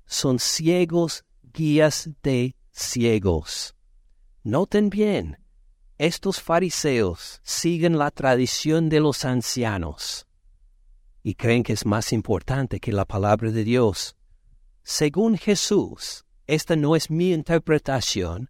[0.06, 3.76] Son ciegos guías de ciegos.
[4.44, 5.38] Noten bien,
[5.98, 10.26] estos fariseos siguen la tradición de los ancianos
[11.24, 14.16] y creen que es más importante que la palabra de Dios.
[14.84, 18.50] Según Jesús, esta no es mi interpretación,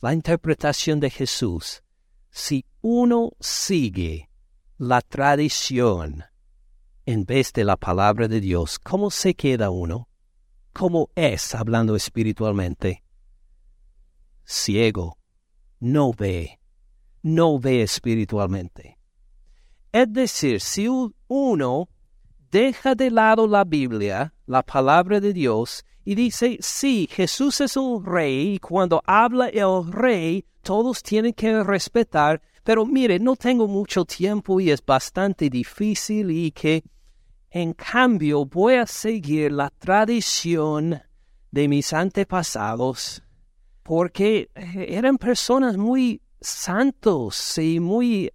[0.00, 1.82] la interpretación de Jesús.
[2.30, 4.28] Si uno sigue
[4.76, 6.24] la tradición
[7.06, 10.08] en vez de la palabra de Dios, ¿cómo se queda uno?
[10.72, 13.01] ¿Cómo es hablando espiritualmente?
[14.52, 15.16] Ciego,
[15.80, 16.58] no ve
[17.22, 18.98] no ve espiritualmente.
[19.92, 20.88] Es decir, si
[21.28, 21.88] uno
[22.50, 28.04] deja de lado la Biblia, la palabra de Dios, y dice, sí, Jesús es un
[28.04, 34.04] rey, y cuando habla el rey, todos tienen que respetar, pero mire, no tengo mucho
[34.04, 36.82] tiempo y es bastante difícil y que,
[37.50, 41.00] en cambio, voy a seguir la tradición
[41.50, 43.22] de mis antepasados,
[43.82, 48.32] porque eran personas muy santos y muy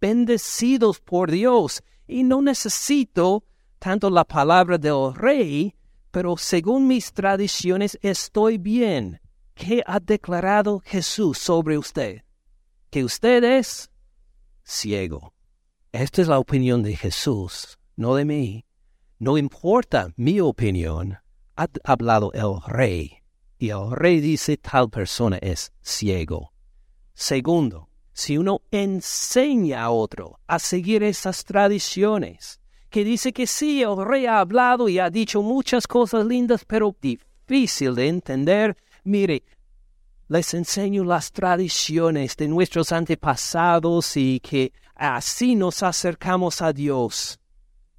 [0.00, 3.44] bendecidos por Dios y no necesito
[3.78, 5.74] tanto la palabra del rey,
[6.10, 9.20] pero según mis tradiciones estoy bien.
[9.54, 12.22] ¿Qué ha declarado Jesús sobre usted?
[12.90, 13.90] Que usted es
[14.62, 15.34] ciego.
[15.92, 18.64] Esta es la opinión de Jesús, no de mí.
[19.18, 21.18] No importa mi opinión,
[21.56, 23.21] ha hablado el rey.
[23.62, 26.52] Y el rey dice tal persona es ciego.
[27.14, 32.58] Segundo, si uno enseña a otro a seguir esas tradiciones,
[32.90, 36.96] que dice que sí, el rey ha hablado y ha dicho muchas cosas lindas, pero
[37.00, 39.44] difícil de entender, mire,
[40.26, 47.38] les enseño las tradiciones de nuestros antepasados y que así nos acercamos a Dios.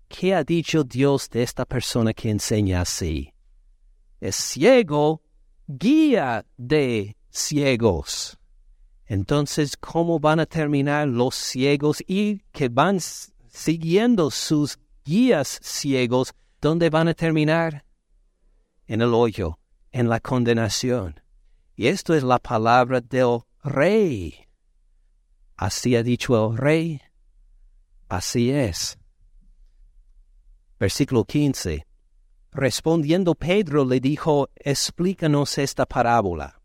[0.10, 3.34] ¿Qué ha dicho Dios de esta persona que enseña así?
[4.19, 5.23] Es ciego,
[5.67, 8.38] guía de ciegos.
[9.06, 16.34] Entonces, ¿cómo van a terminar los ciegos y que van siguiendo sus guías ciegos?
[16.62, 17.86] ¿Dónde van a terminar?
[18.88, 19.60] En el hoyo,
[19.91, 21.19] en la condenación.
[21.76, 24.36] Y esto es la palabra del rey.
[25.56, 27.02] Así ha dicho el rey.
[28.10, 28.97] Así es.
[30.80, 31.86] Versículo 15.
[32.54, 36.62] Respondiendo Pedro le dijo, explícanos esta parábola.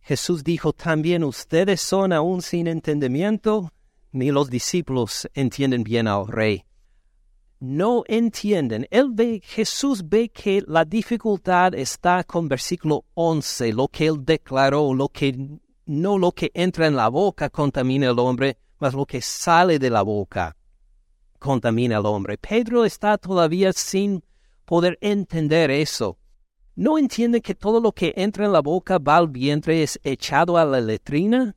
[0.00, 3.72] Jesús dijo también, ustedes son aún sin entendimiento,
[4.10, 6.64] ni los discípulos entienden bien al rey.
[7.60, 8.86] No entienden.
[9.42, 15.60] Jesús ve que la dificultad está con versículo 11, lo que él declaró, lo que
[15.86, 19.90] no lo que entra en la boca contamina al hombre, mas lo que sale de
[19.90, 20.56] la boca
[21.38, 22.36] contamina al hombre.
[22.36, 24.22] Pedro está todavía sin
[24.64, 26.18] poder entender eso.
[26.74, 30.56] ¿No entiende que todo lo que entra en la boca va al vientre es echado
[30.56, 31.54] a la letrina?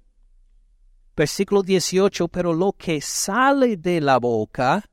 [1.16, 4.84] Versículo 18, pero lo que sale de la boca,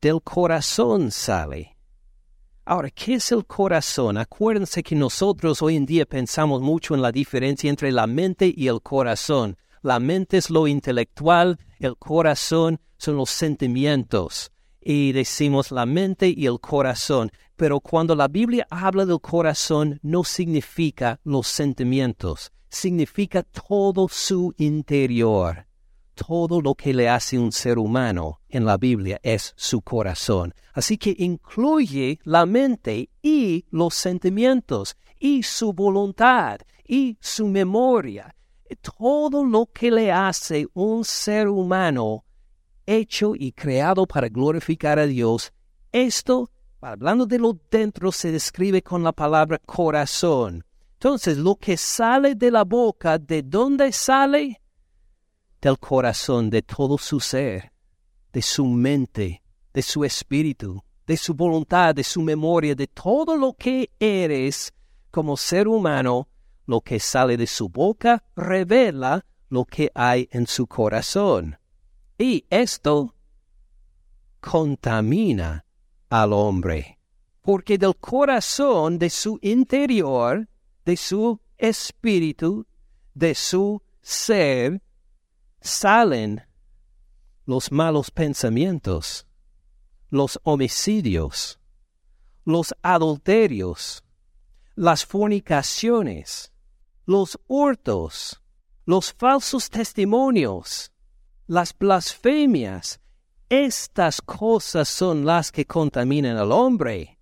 [0.00, 1.76] del corazón sale.
[2.64, 4.16] Ahora, ¿qué es el corazón?
[4.16, 8.68] Acuérdense que nosotros hoy en día pensamos mucho en la diferencia entre la mente y
[8.68, 9.58] el corazón.
[9.82, 14.50] La mente es lo intelectual, el corazón son los sentimientos.
[14.84, 20.24] Y decimos la mente y el corazón, pero cuando la Biblia habla del corazón no
[20.24, 25.66] significa los sentimientos, significa todo su interior.
[26.14, 30.54] Todo lo que le hace un ser humano en la Biblia es su corazón.
[30.72, 38.36] Así que incluye la mente y los sentimientos y su voluntad y su memoria.
[38.98, 42.24] Todo lo que le hace un ser humano
[42.86, 45.52] hecho y creado para glorificar a Dios,
[45.92, 50.64] esto, hablando de lo dentro, se describe con la palabra corazón.
[50.94, 54.60] Entonces, lo que sale de la boca, ¿de dónde sale?
[55.60, 57.72] Del corazón, de todo su ser,
[58.32, 63.52] de su mente, de su espíritu, de su voluntad, de su memoria, de todo lo
[63.52, 64.72] que eres
[65.10, 66.28] como ser humano,
[66.66, 71.58] lo que sale de su boca revela lo que hay en su corazón.
[72.18, 73.14] Y esto
[74.40, 75.64] contamina
[76.08, 76.98] al hombre,
[77.42, 80.48] porque del corazón, de su interior,
[80.84, 82.66] de su espíritu,
[83.14, 84.80] de su ser,
[85.60, 86.42] salen
[87.46, 89.26] los malos pensamientos,
[90.10, 91.58] los homicidios,
[92.44, 94.04] los adulterios,
[94.76, 96.52] las fornicaciones,
[97.06, 98.40] los hurtos,
[98.84, 100.92] los falsos testimonios,
[101.46, 103.00] las blasfemias,
[103.48, 107.18] estas cosas son las que contaminan al hombre.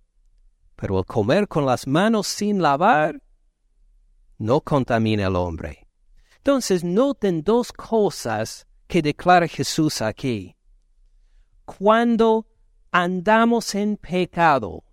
[0.75, 3.21] Pero el comer con las manos sin lavar
[4.37, 5.87] no contamina al hombre.
[6.37, 10.55] Entonces noten dos cosas que declara Jesús aquí.
[11.65, 12.45] Cuando
[12.91, 14.83] andamos en pecado,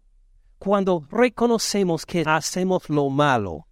[0.59, 3.67] cuando reconocemos que hacemos lo malo,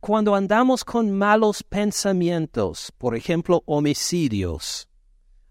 [0.00, 4.86] cuando andamos con malos pensamientos, por ejemplo, homicidios,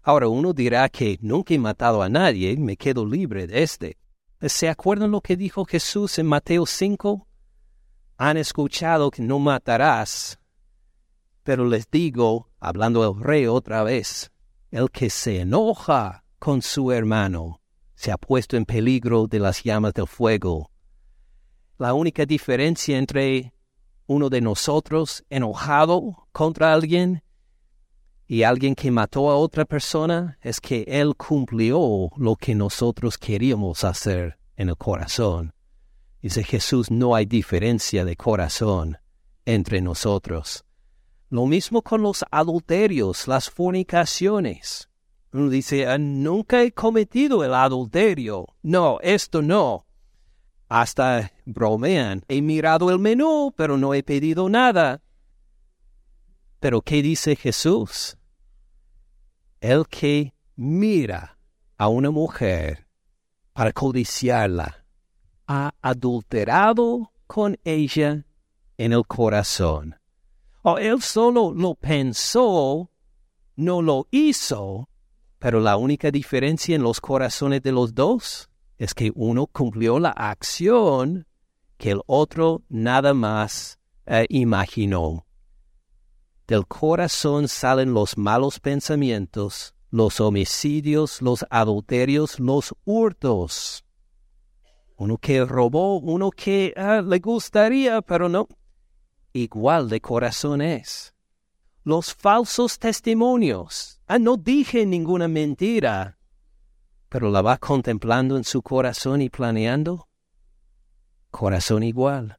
[0.06, 3.96] Ahora uno dirá que nunca he matado a nadie, me quedo libre de este.
[4.42, 7.26] ¿Se acuerdan lo que dijo Jesús en Mateo 5?
[8.18, 10.38] Han escuchado que no matarás,
[11.42, 14.30] pero les digo, hablando el rey otra vez,
[14.70, 17.62] el que se enoja con su hermano
[17.94, 20.70] se ha puesto en peligro de las llamas del fuego.
[21.78, 23.54] La única diferencia entre
[24.06, 27.23] uno de nosotros enojado contra alguien
[28.26, 33.84] y alguien que mató a otra persona es que él cumplió lo que nosotros queríamos
[33.84, 35.52] hacer en el corazón.
[36.22, 38.98] Dice Jesús, no hay diferencia de corazón
[39.44, 40.64] entre nosotros.
[41.28, 44.88] Lo mismo con los adulterios, las fornicaciones.
[45.32, 48.46] Uno dice, ah, nunca he cometido el adulterio.
[48.62, 49.84] No, esto no.
[50.68, 55.02] Hasta bromean, he mirado el menú, pero no he pedido nada.
[56.64, 58.16] Pero ¿qué dice Jesús?
[59.60, 61.36] El que mira
[61.76, 62.88] a una mujer
[63.52, 64.86] para codiciarla
[65.46, 68.24] ha adulterado con ella
[68.78, 69.96] en el corazón.
[70.62, 72.90] O él solo lo pensó,
[73.56, 74.88] no lo hizo,
[75.38, 78.48] pero la única diferencia en los corazones de los dos
[78.78, 81.26] es que uno cumplió la acción
[81.76, 85.26] que el otro nada más eh, imaginó.
[86.46, 93.84] Del corazón salen los malos pensamientos, los homicidios, los adulterios, los hurtos.
[94.96, 98.46] Uno que robó, uno que ah, le gustaría, pero no.
[99.32, 101.14] Igual de corazón es.
[101.82, 104.00] Los falsos testimonios.
[104.06, 106.18] Ah, no dije ninguna mentira,
[107.08, 110.08] pero la va contemplando en su corazón y planeando.
[111.30, 112.38] Corazón igual.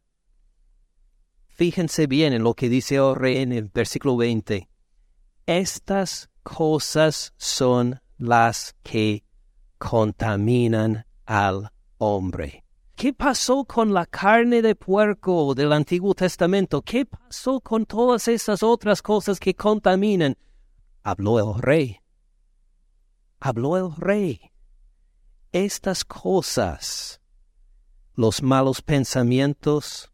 [1.56, 4.68] Fíjense bien en lo que dice rey en el versículo 20.
[5.46, 9.24] Estas cosas son las que
[9.78, 12.66] contaminan al hombre.
[12.98, 16.82] ¿Qué pasó con la carne de puerco del Antiguo Testamento?
[16.82, 20.38] ¿Qué pasó con todas esas otras cosas que contaminan?
[21.04, 22.00] Habló el rey.
[23.40, 24.42] Habló el rey.
[25.54, 27.22] Estas cosas,
[28.14, 30.12] los malos pensamientos,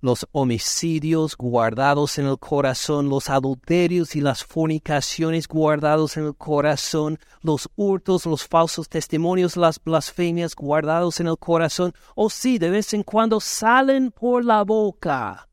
[0.00, 7.18] los homicidios guardados en el corazón, los adulterios y las fornicaciones guardados en el corazón,
[7.42, 12.94] los hurtos, los falsos testimonios, las blasfemias guardados en el corazón, o si de vez
[12.94, 15.48] en cuando salen por la boca.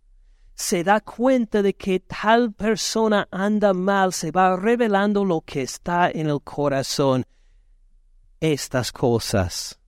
[0.56, 6.10] Se da cuenta de que tal persona anda mal, se va revelando lo que está
[6.10, 7.26] en el corazón.
[8.39, 9.80] Estas cosas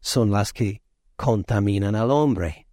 [0.00, 0.82] son las que
[1.16, 2.63] contaminan al hombre.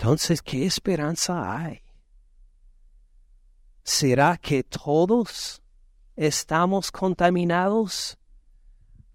[0.00, 1.80] Entonces, ¿qué esperanza hay?
[3.82, 5.60] ¿Será que todos
[6.14, 8.16] estamos contaminados?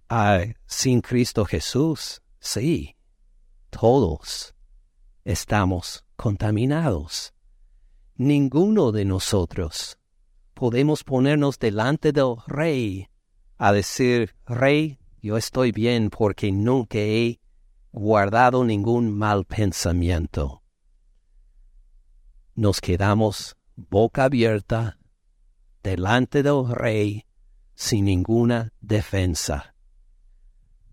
[0.10, 2.96] ah, sin Cristo Jesús, sí,
[3.70, 4.54] todos
[5.24, 7.34] estamos contaminados.
[8.16, 9.98] Ninguno de nosotros
[10.54, 13.08] podemos ponernos delante del Rey
[13.58, 17.40] a decir, Rey, yo estoy bien porque nunca he
[17.94, 20.62] guardado ningún mal pensamiento.
[22.56, 24.99] Nos quedamos boca abierta
[25.82, 27.26] delante del Rey
[27.74, 29.74] sin ninguna defensa.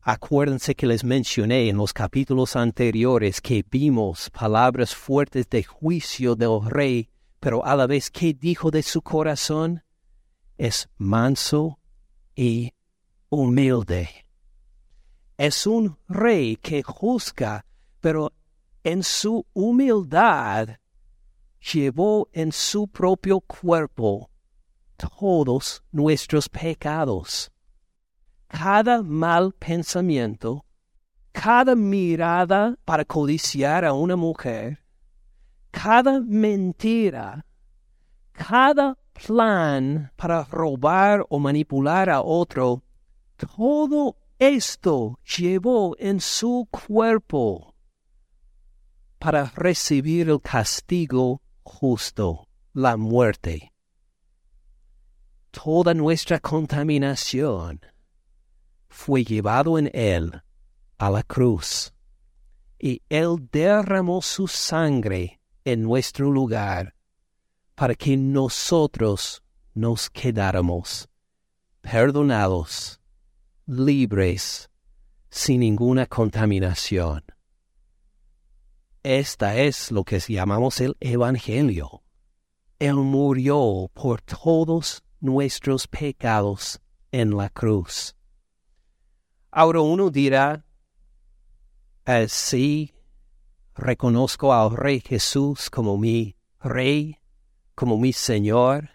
[0.00, 6.62] Acuérdense que les mencioné en los capítulos anteriores que vimos palabras fuertes de juicio del
[6.64, 9.84] rey, pero a la vez que dijo de su corazón
[10.56, 11.78] es manso
[12.34, 12.72] y
[13.28, 14.08] humilde.
[15.36, 17.66] Es un rey que juzga,
[18.00, 18.32] pero
[18.82, 20.79] en su humildad
[21.60, 24.30] llevó en su propio cuerpo
[24.96, 27.50] todos nuestros pecados.
[28.48, 30.64] Cada mal pensamiento,
[31.32, 34.82] cada mirada para codiciar a una mujer,
[35.70, 37.46] cada mentira,
[38.32, 42.82] cada plan para robar o manipular a otro,
[43.36, 47.74] todo esto llevó en su cuerpo
[49.18, 53.70] para recibir el castigo justo, la muerte
[55.50, 57.80] toda nuestra contaminación
[58.88, 60.42] fue llevado en él
[60.98, 61.92] a la cruz,
[62.78, 66.94] y él derramó su sangre en nuestro lugar
[67.74, 69.42] para que nosotros
[69.74, 71.08] nos quedáramos
[71.80, 73.00] perdonados,
[73.66, 74.68] libres,
[75.30, 77.22] sin ninguna contaminación.
[79.02, 82.02] Esta es lo que llamamos el Evangelio.
[82.78, 86.80] Él murió por todos nuestros pecados
[87.10, 88.14] en la cruz.
[89.50, 90.66] Ahora uno dirá,
[92.04, 92.92] eh, sí,
[93.74, 97.16] reconozco al Rey Jesús como mi Rey,
[97.74, 98.90] como mi Señor.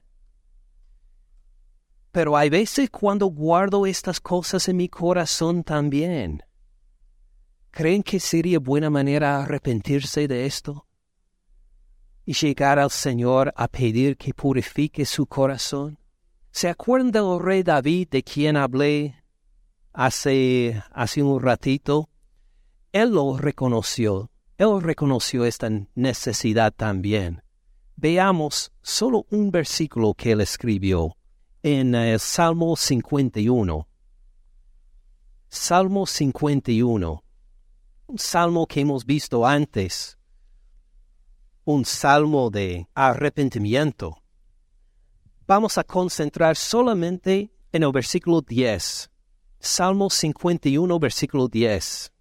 [2.11, 6.43] Pero hay veces cuando guardo estas cosas en mi corazón también.
[7.75, 10.87] ¿Creen que sería buena manera arrepentirse de esto?
[12.25, 15.99] Y llegar al Señor a pedir que purifique su corazón?
[16.51, 19.21] ¿Se acuerdan del rey David de quien hablé
[19.91, 22.09] hace, hace un ratito?
[22.93, 27.43] Él lo reconoció, él reconoció esta necesidad también.
[27.97, 31.17] Veamos solo un versículo que él escribió
[31.61, 33.85] en el Salmo 51.
[35.49, 37.24] Salmo 51,
[38.07, 40.17] un salmo que hemos visto antes,
[41.63, 44.21] un salmo de arrepentimiento
[45.47, 49.11] vamos a concentrar solamente en el versículo 10.
[49.59, 52.11] Salmo 51, versículo 10.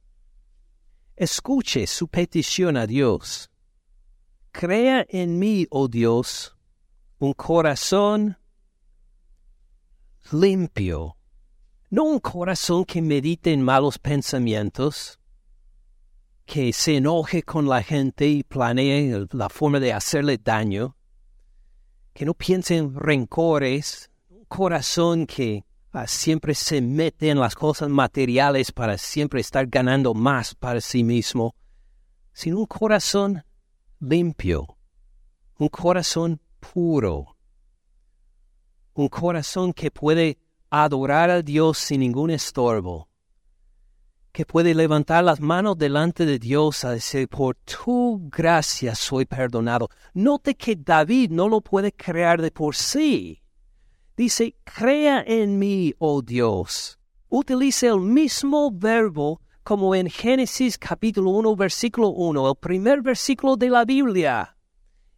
[1.16, 3.50] Escuche su petición a Dios.
[4.50, 6.56] Crea en mí, oh Dios,
[7.18, 8.38] un corazón
[10.32, 11.16] limpio,
[11.90, 15.18] no un corazón que medite en malos pensamientos,
[16.46, 20.96] que se enoje con la gente y planee la forma de hacerle daño,
[22.12, 27.88] que no piense en rencores, un corazón que ah, siempre se mete en las cosas
[27.88, 31.54] materiales para siempre estar ganando más para sí mismo,
[32.32, 33.44] sino un corazón
[34.00, 34.76] limpio,
[35.58, 37.36] un corazón puro,
[38.92, 40.38] un corazón que puede
[40.70, 43.08] adorar a Dios sin ningún estorbo,
[44.34, 49.88] que puede levantar las manos delante de Dios a decir, por tu gracia soy perdonado.
[50.12, 53.40] Note que David no lo puede crear de por sí.
[54.16, 56.98] Dice, crea en mí, oh Dios.
[57.28, 63.70] Utilice el mismo verbo como en Génesis capítulo 1, versículo 1, el primer versículo de
[63.70, 64.56] la Biblia,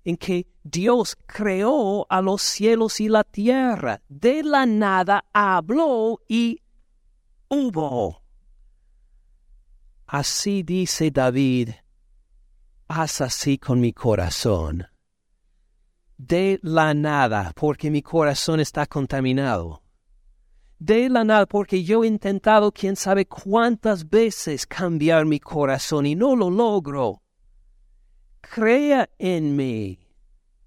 [0.04, 4.02] en que Dios creó a los cielos y la tierra.
[4.10, 6.60] De la nada habló y
[7.48, 8.25] hubo.
[10.08, 11.70] Así dice David,
[12.86, 14.86] haz así con mi corazón.
[16.16, 19.82] De la nada, porque mi corazón está contaminado.
[20.78, 26.14] De la nada, porque yo he intentado quién sabe cuántas veces cambiar mi corazón y
[26.14, 27.22] no lo logro.
[28.40, 29.98] Crea en mí.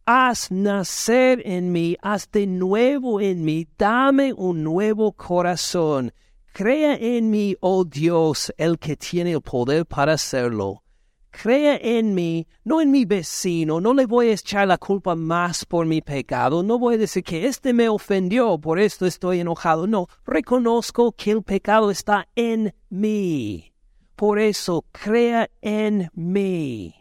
[0.06, 6.12] Haz nacer en mí, haz de nuevo en mí, dame un nuevo corazón
[6.54, 10.84] Crea en mí, oh Dios, el que tiene el poder para hacerlo.
[11.32, 15.64] crea en mí, no en mi vecino, no le voy a echar la culpa más
[15.64, 19.86] por mi pecado, no voy a decir que este me ofendió, por esto estoy enojado,
[19.88, 23.72] no, reconozco que el pecado está en mí.
[24.16, 26.96] Por eso crea en mí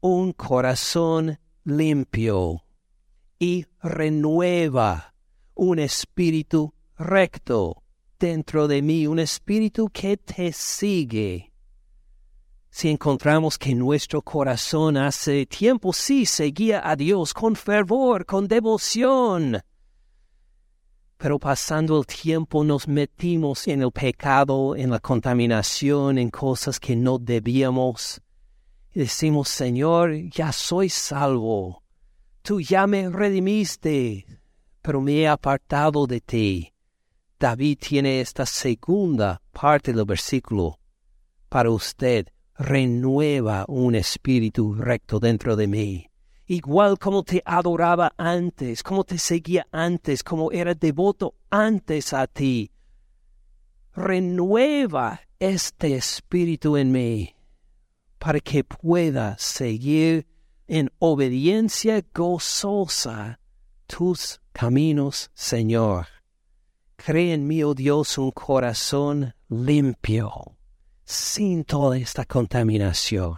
[0.00, 2.62] un corazón limpio
[3.38, 5.14] y renueva
[5.54, 7.83] un espíritu recto
[8.24, 11.52] dentro de mí, un espíritu que te sigue.
[12.70, 19.60] Si encontramos que nuestro corazón hace tiempo sí seguía a Dios con fervor, con devoción,
[21.18, 26.96] pero pasando el tiempo nos metimos en el pecado, en la contaminación, en cosas que
[26.96, 28.22] no debíamos,
[28.94, 31.82] y decimos, Señor, ya soy salvo,
[32.40, 34.24] tú ya me redimiste,
[34.80, 36.73] pero me he apartado de ti.
[37.38, 40.78] David tiene esta segunda parte del versículo
[41.48, 42.26] para usted
[42.56, 46.10] renueva un espíritu recto dentro de mí.
[46.46, 52.70] Igual como te adoraba antes, como te seguía antes, como era devoto antes a ti.
[53.94, 57.34] Renueva este espíritu en mí
[58.18, 60.26] para que pueda seguir
[60.66, 63.38] en obediencia gozosa
[63.86, 66.13] tus caminos, Señor.
[67.04, 70.56] Cree en mí, oh Dios, un corazón limpio
[71.04, 73.36] sin toda esta contaminación.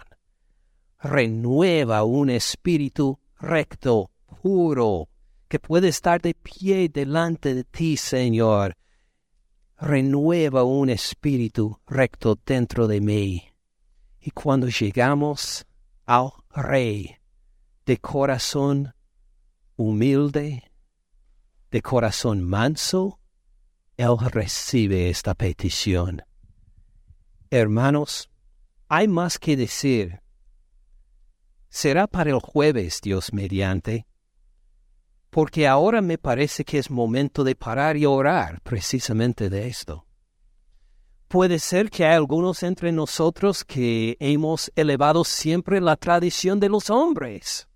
[1.00, 5.08] Renueva un espíritu recto, puro,
[5.48, 8.76] que puede estar de pie delante de ti, Señor.
[9.78, 13.48] Renueva un espíritu recto dentro de mí.
[14.20, 15.66] Y cuando llegamos
[16.04, 17.16] al Rey
[17.84, 18.94] de corazón
[19.74, 20.70] humilde,
[21.72, 23.18] de corazón manso,
[23.97, 26.22] Él recibe esta petición.
[27.51, 28.28] Hermanos,
[28.88, 30.20] hay más que decir.
[31.68, 34.07] Será para el jueves, Dios mediante,
[35.30, 40.07] porque ahora me parece que es momento de parar y orar precisamente de esto.
[41.28, 46.88] Puede ser que hay algunos entre nosotros que hemos elevado siempre la tradición de los
[46.90, 47.68] hombres,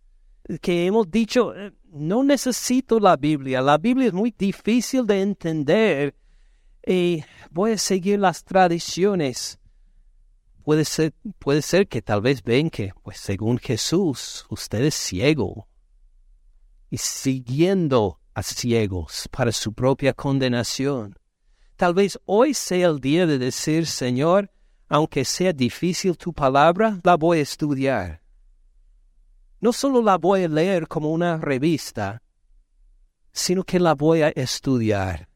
[0.58, 6.14] que hemos dicho, eh, no necesito la Biblia, la Biblia es muy difícil de entender
[6.86, 9.60] y voy a seguir las tradiciones
[10.70, 15.66] puede ser, puede ser que tal vez ven que, pues según Jesús, usted es ciego
[16.90, 21.18] y siguiendo a ciegos para su propia condenación.
[21.76, 24.52] Tal vez hoy sea el día de decir, Señor,
[24.88, 28.19] aunque sea difícil tu palabra, la voy a estudiar.
[29.60, 32.22] No solo la voy a leer como una revista,
[33.32, 35.30] sino que la voy a estudiar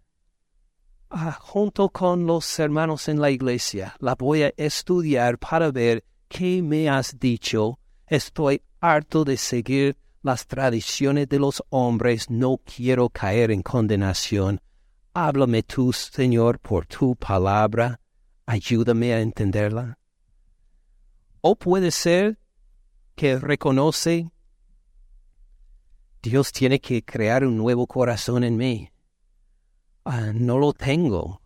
[1.16, 6.61] Ah, junto con los hermanos en la iglesia, la voy a estudiar para ver qué
[6.61, 7.79] me has dicho.
[8.09, 14.61] Estoy harto de seguir las tradiciones de los hombres, no quiero caer en condenación.
[15.12, 18.01] Háblame tú, Señor, por tu palabra,
[18.45, 19.97] ayúdame a entenderla.
[21.43, 22.41] O puede ser
[23.14, 24.30] que reconoce
[26.24, 28.90] Dios tiene que crear un nuevo corazón en mí.
[30.06, 31.42] Ah, no lo tengo.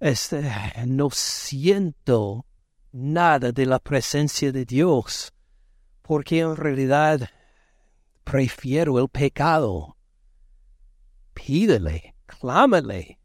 [0.00, 0.50] Este,
[0.86, 2.46] no siento
[2.90, 5.34] nada de la presencia de Dios,
[6.00, 7.28] porque en realidad
[8.24, 9.98] prefiero el pecado.
[11.34, 13.20] Pídele, clámale,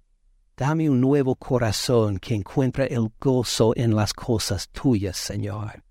[0.57, 5.85] dame un nuevo corazón que encuentre el gozo en las cosas tuyas, Señor,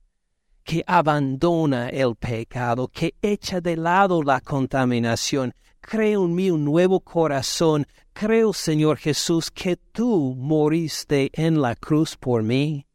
[0.65, 7.01] que abandona el pecado, que echa de lado la contaminación, creo en mí un nuevo
[7.01, 7.87] corazón.
[8.13, 12.87] Creo, Señor Jesús, que tú moriste en la cruz por mí.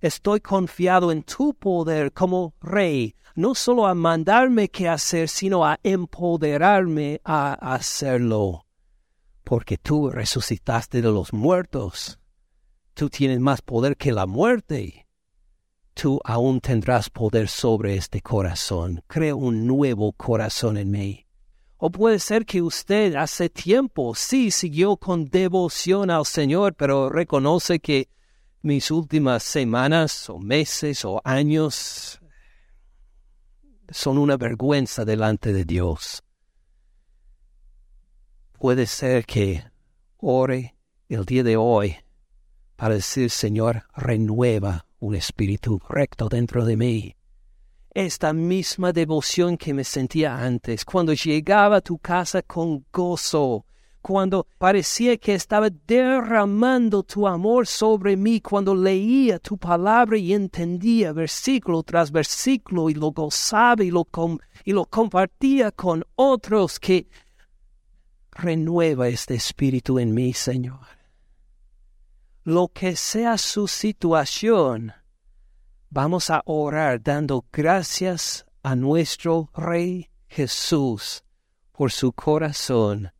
[0.00, 5.78] Estoy confiado en tu poder como Rey, no solo a mandarme qué hacer, sino a
[5.84, 8.66] empoderarme a hacerlo.
[9.44, 12.18] Porque tú resucitaste de los muertos.
[12.94, 15.06] Tú tienes más poder que la muerte.
[15.94, 19.02] Tú aún tendrás poder sobre este corazón.
[19.06, 21.26] Creo un nuevo corazón en mí.
[21.76, 27.80] O puede ser que usted hace tiempo sí siguió con devoción al Señor, pero reconoce
[27.80, 28.08] que
[28.62, 32.20] mis últimas semanas o meses o años
[33.90, 36.22] son una vergüenza delante de Dios.
[38.58, 39.64] Puede ser que
[40.18, 40.76] ore
[41.08, 41.96] el día de hoy
[42.76, 47.16] para decir, Señor, renueva un espíritu recto dentro de mí
[47.94, 53.66] esta misma devoción que me sentía antes, cuando llegaba a tu casa con gozo,
[54.00, 61.12] cuando parecía que estaba derramando tu amor sobre mí, cuando leía tu palabra y entendía
[61.12, 64.06] versículo tras versículo y lo gozaba y lo,
[64.64, 67.08] y lo compartía con otros, que
[68.32, 71.01] renueva este espíritu en mí, Señor.
[72.44, 74.92] Lo que sea su situación,
[75.90, 81.22] vamos a orar dando gracias a nuestro Rey Jesús
[81.70, 83.12] por su corazón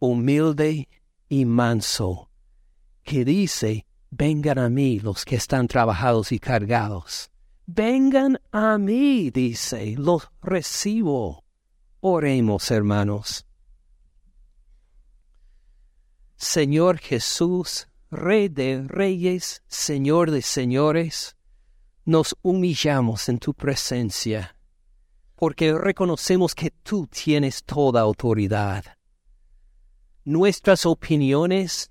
[0.00, 0.88] humilde
[1.28, 2.28] y manso,
[3.04, 7.30] que dice, vengan a mí los que están trabajados y cargados.
[7.66, 11.44] Vengan a mí, dice, los recibo.
[12.00, 13.46] Oremos, hermanos.
[16.34, 21.34] Señor Jesús, Rey de reyes, Señor de señores,
[22.04, 24.54] nos humillamos en tu presencia,
[25.34, 28.84] porque reconocemos que tú tienes toda autoridad
[30.24, 31.90] Nuestras opiniones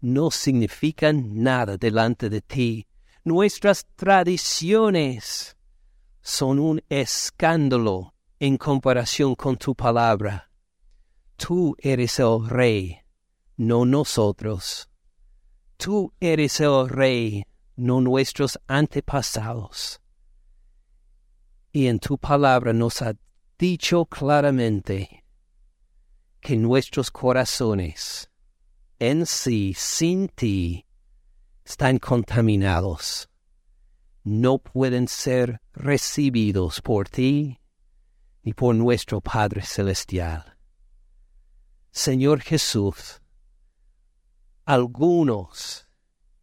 [0.00, 2.88] no significan nada delante de ti.
[3.22, 5.56] Nuestras tradiciones
[6.20, 10.50] son un escándalo en comparación con tu palabra.
[11.36, 12.98] Tú eres el rey,
[13.56, 14.87] no nosotros.
[15.78, 17.44] Tú eres el rey,
[17.76, 20.00] no nuestros antepasados.
[21.72, 23.14] Y en tu palabra nos ha
[23.58, 25.24] dicho claramente
[26.40, 28.28] que nuestros corazones
[28.98, 30.84] en sí, sin ti,
[31.64, 33.28] están contaminados.
[34.24, 37.60] No pueden ser recibidos por ti
[38.42, 40.56] ni por nuestro Padre Celestial.
[41.92, 43.20] Señor Jesús,
[44.68, 45.88] algunos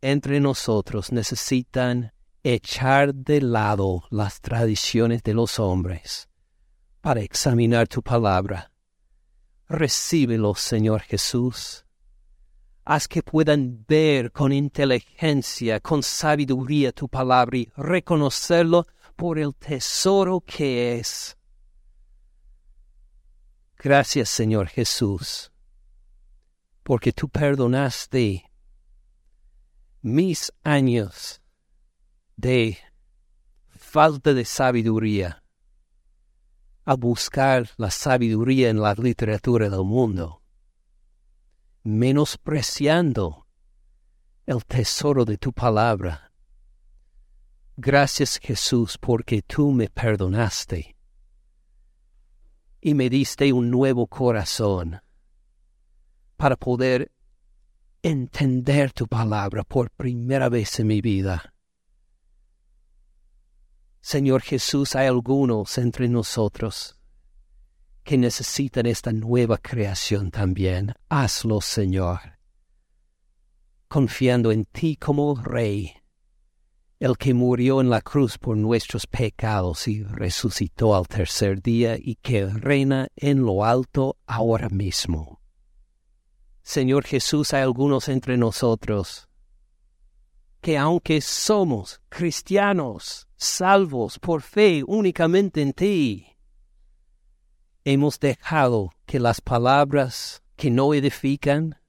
[0.02, 2.12] entre nosotros necesitan
[2.42, 6.28] echar de lado las tradiciones de los hombres
[7.02, 8.72] para examinar tu palabra
[9.70, 11.86] recíbelos, Señor Jesús.
[12.84, 20.42] Haz que puedan ver con inteligencia, con sabiduría tu palabra y reconocerlo por el tesoro
[20.42, 21.38] que es.
[23.78, 25.52] Gracias, Señor Jesús,
[26.86, 28.46] porque tú perdonaste
[30.04, 31.42] mis años
[32.38, 32.78] de
[33.70, 35.44] falta de sabiduría
[36.84, 40.44] a buscar la sabiduría en la literatura del mundo,
[41.82, 43.48] menospreciando
[44.46, 46.32] el tesoro de tu palabra.
[47.78, 50.96] Gracias Jesús porque tú me perdonaste
[52.80, 55.02] y me diste un nuevo corazón
[56.38, 57.12] para poder
[58.04, 61.54] entender tu palabra por primera vez en mi vida.
[64.02, 67.00] Señor Jesús, hay algunos entre nosotros
[68.04, 70.94] que necesitan esta nueva creación también.
[71.10, 72.20] Hazlo, Señor,
[73.88, 75.92] confiando en ti como Rey,
[77.00, 82.16] el que murió en la cruz por nuestros pecados y resucitó al tercer día y
[82.22, 85.35] que reina en lo alto ahora mismo.
[86.66, 89.30] Señor Jesús, hay algunos entre nosotros
[90.62, 96.26] que aunque somos cristianos, salvos por fe únicamente en ti,
[97.84, 101.80] hemos dejado que las palabras que no edifican,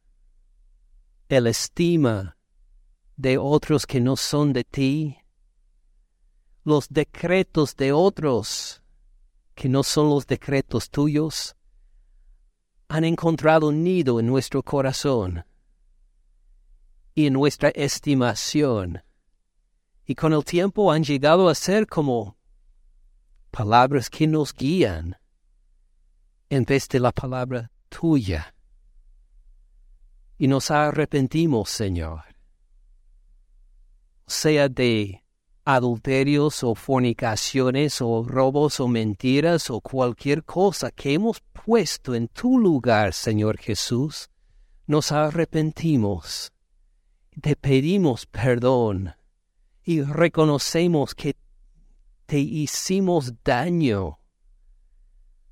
[1.30, 2.36] el estima
[3.16, 5.16] de otros que no son de ti,
[6.64, 8.82] los decretos de otros
[9.54, 11.55] que no son los decretos tuyos,
[12.88, 15.44] han encontrado nido en nuestro corazón
[17.14, 19.02] y en nuestra estimación.
[20.04, 22.36] Y con el tiempo han llegado a ser como
[23.50, 25.16] palabras que nos guían
[26.48, 28.54] en vez de la palabra tuya.
[30.38, 32.22] Y nos arrepentimos, Señor,
[34.26, 35.24] sea de
[35.64, 42.58] adulterios o fornicaciones o robos o mentiras o cualquier cosa que hemos puesto en tu
[42.58, 44.30] lugar, Señor Jesús,
[44.86, 46.52] nos arrepentimos
[47.40, 49.14] te pedimos perdón
[49.84, 51.36] y reconocemos que
[52.24, 54.20] te hicimos daño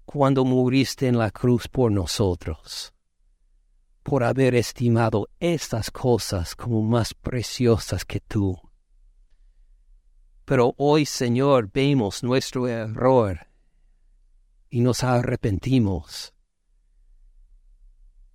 [0.04, 2.94] cuando muriste en la cruz por nosotros,
[4.02, 8.56] por haber estimado estas cosas como más preciosas que tú.
[10.44, 13.46] Pero hoy, Señor, vemos nuestro error
[14.74, 16.34] y nos arrepentimos.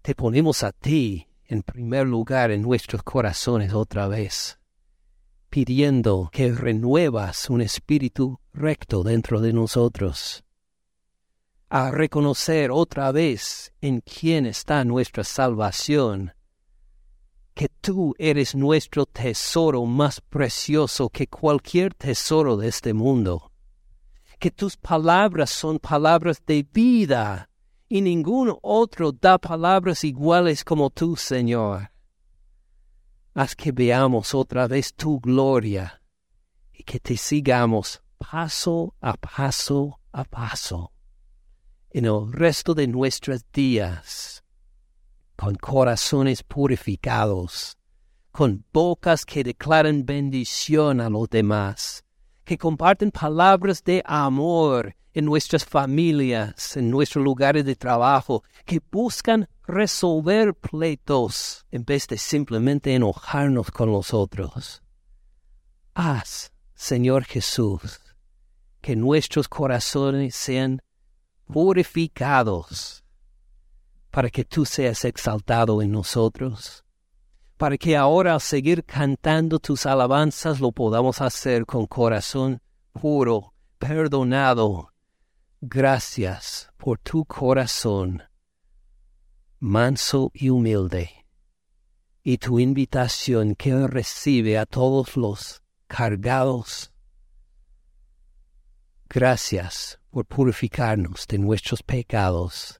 [0.01, 4.57] Te ponemos a ti en primer lugar en nuestros corazones otra vez,
[5.49, 10.45] pidiendo que renuevas un espíritu recto dentro de nosotros.
[11.67, 16.33] a reconocer otra vez en quién está nuestra salvación,
[17.53, 23.48] que tú eres nuestro tesoro más precioso que cualquier tesoro de este mundo,
[24.39, 27.49] que tus palabras son palabras de vida
[27.89, 31.91] y ningún otro da palabras iguales como tú, Señor.
[33.33, 36.01] Haz que veamos otra vez tu gloria
[36.71, 40.91] y que te sigamos paso a paso a paso
[41.91, 44.43] en el resto de nuestros días,
[45.35, 47.77] con corazones purificados,
[48.31, 52.03] con bocas que declaran bendición a los demás,
[52.49, 59.47] que comparten palabras de amor en nuestras familias, en nuestros lugares de trabajo, que buscan
[59.67, 64.81] resolver pleitos en vez de simplemente enojarnos con los otros.
[65.93, 67.99] Haz, Señor Jesús,
[68.81, 70.81] que nuestros corazones sean
[71.45, 73.03] purificados
[74.09, 76.83] para que tú seas exaltado en nosotros,
[77.59, 82.61] para que ahora al seguir cantando tus alabanzas lo podamos hacer con corazón
[82.93, 84.93] puro, perdonado.
[85.59, 88.23] Gracias por tu corazón
[89.59, 91.25] manso y humilde,
[92.23, 96.93] y tu invitación que recibe a todos los cargados.
[99.09, 102.79] Gracias por purificarnos de nuestros pecados,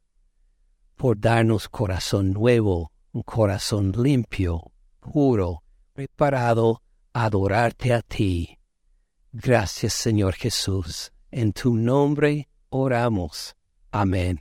[0.96, 6.82] por darnos corazón nuevo, un corazón limpio, puro, preparado
[7.14, 8.58] a adorarte a ti.
[9.32, 11.12] Gracias Señor Jesús.
[11.32, 13.56] En tu nombre oramos.
[13.92, 14.40] Amén.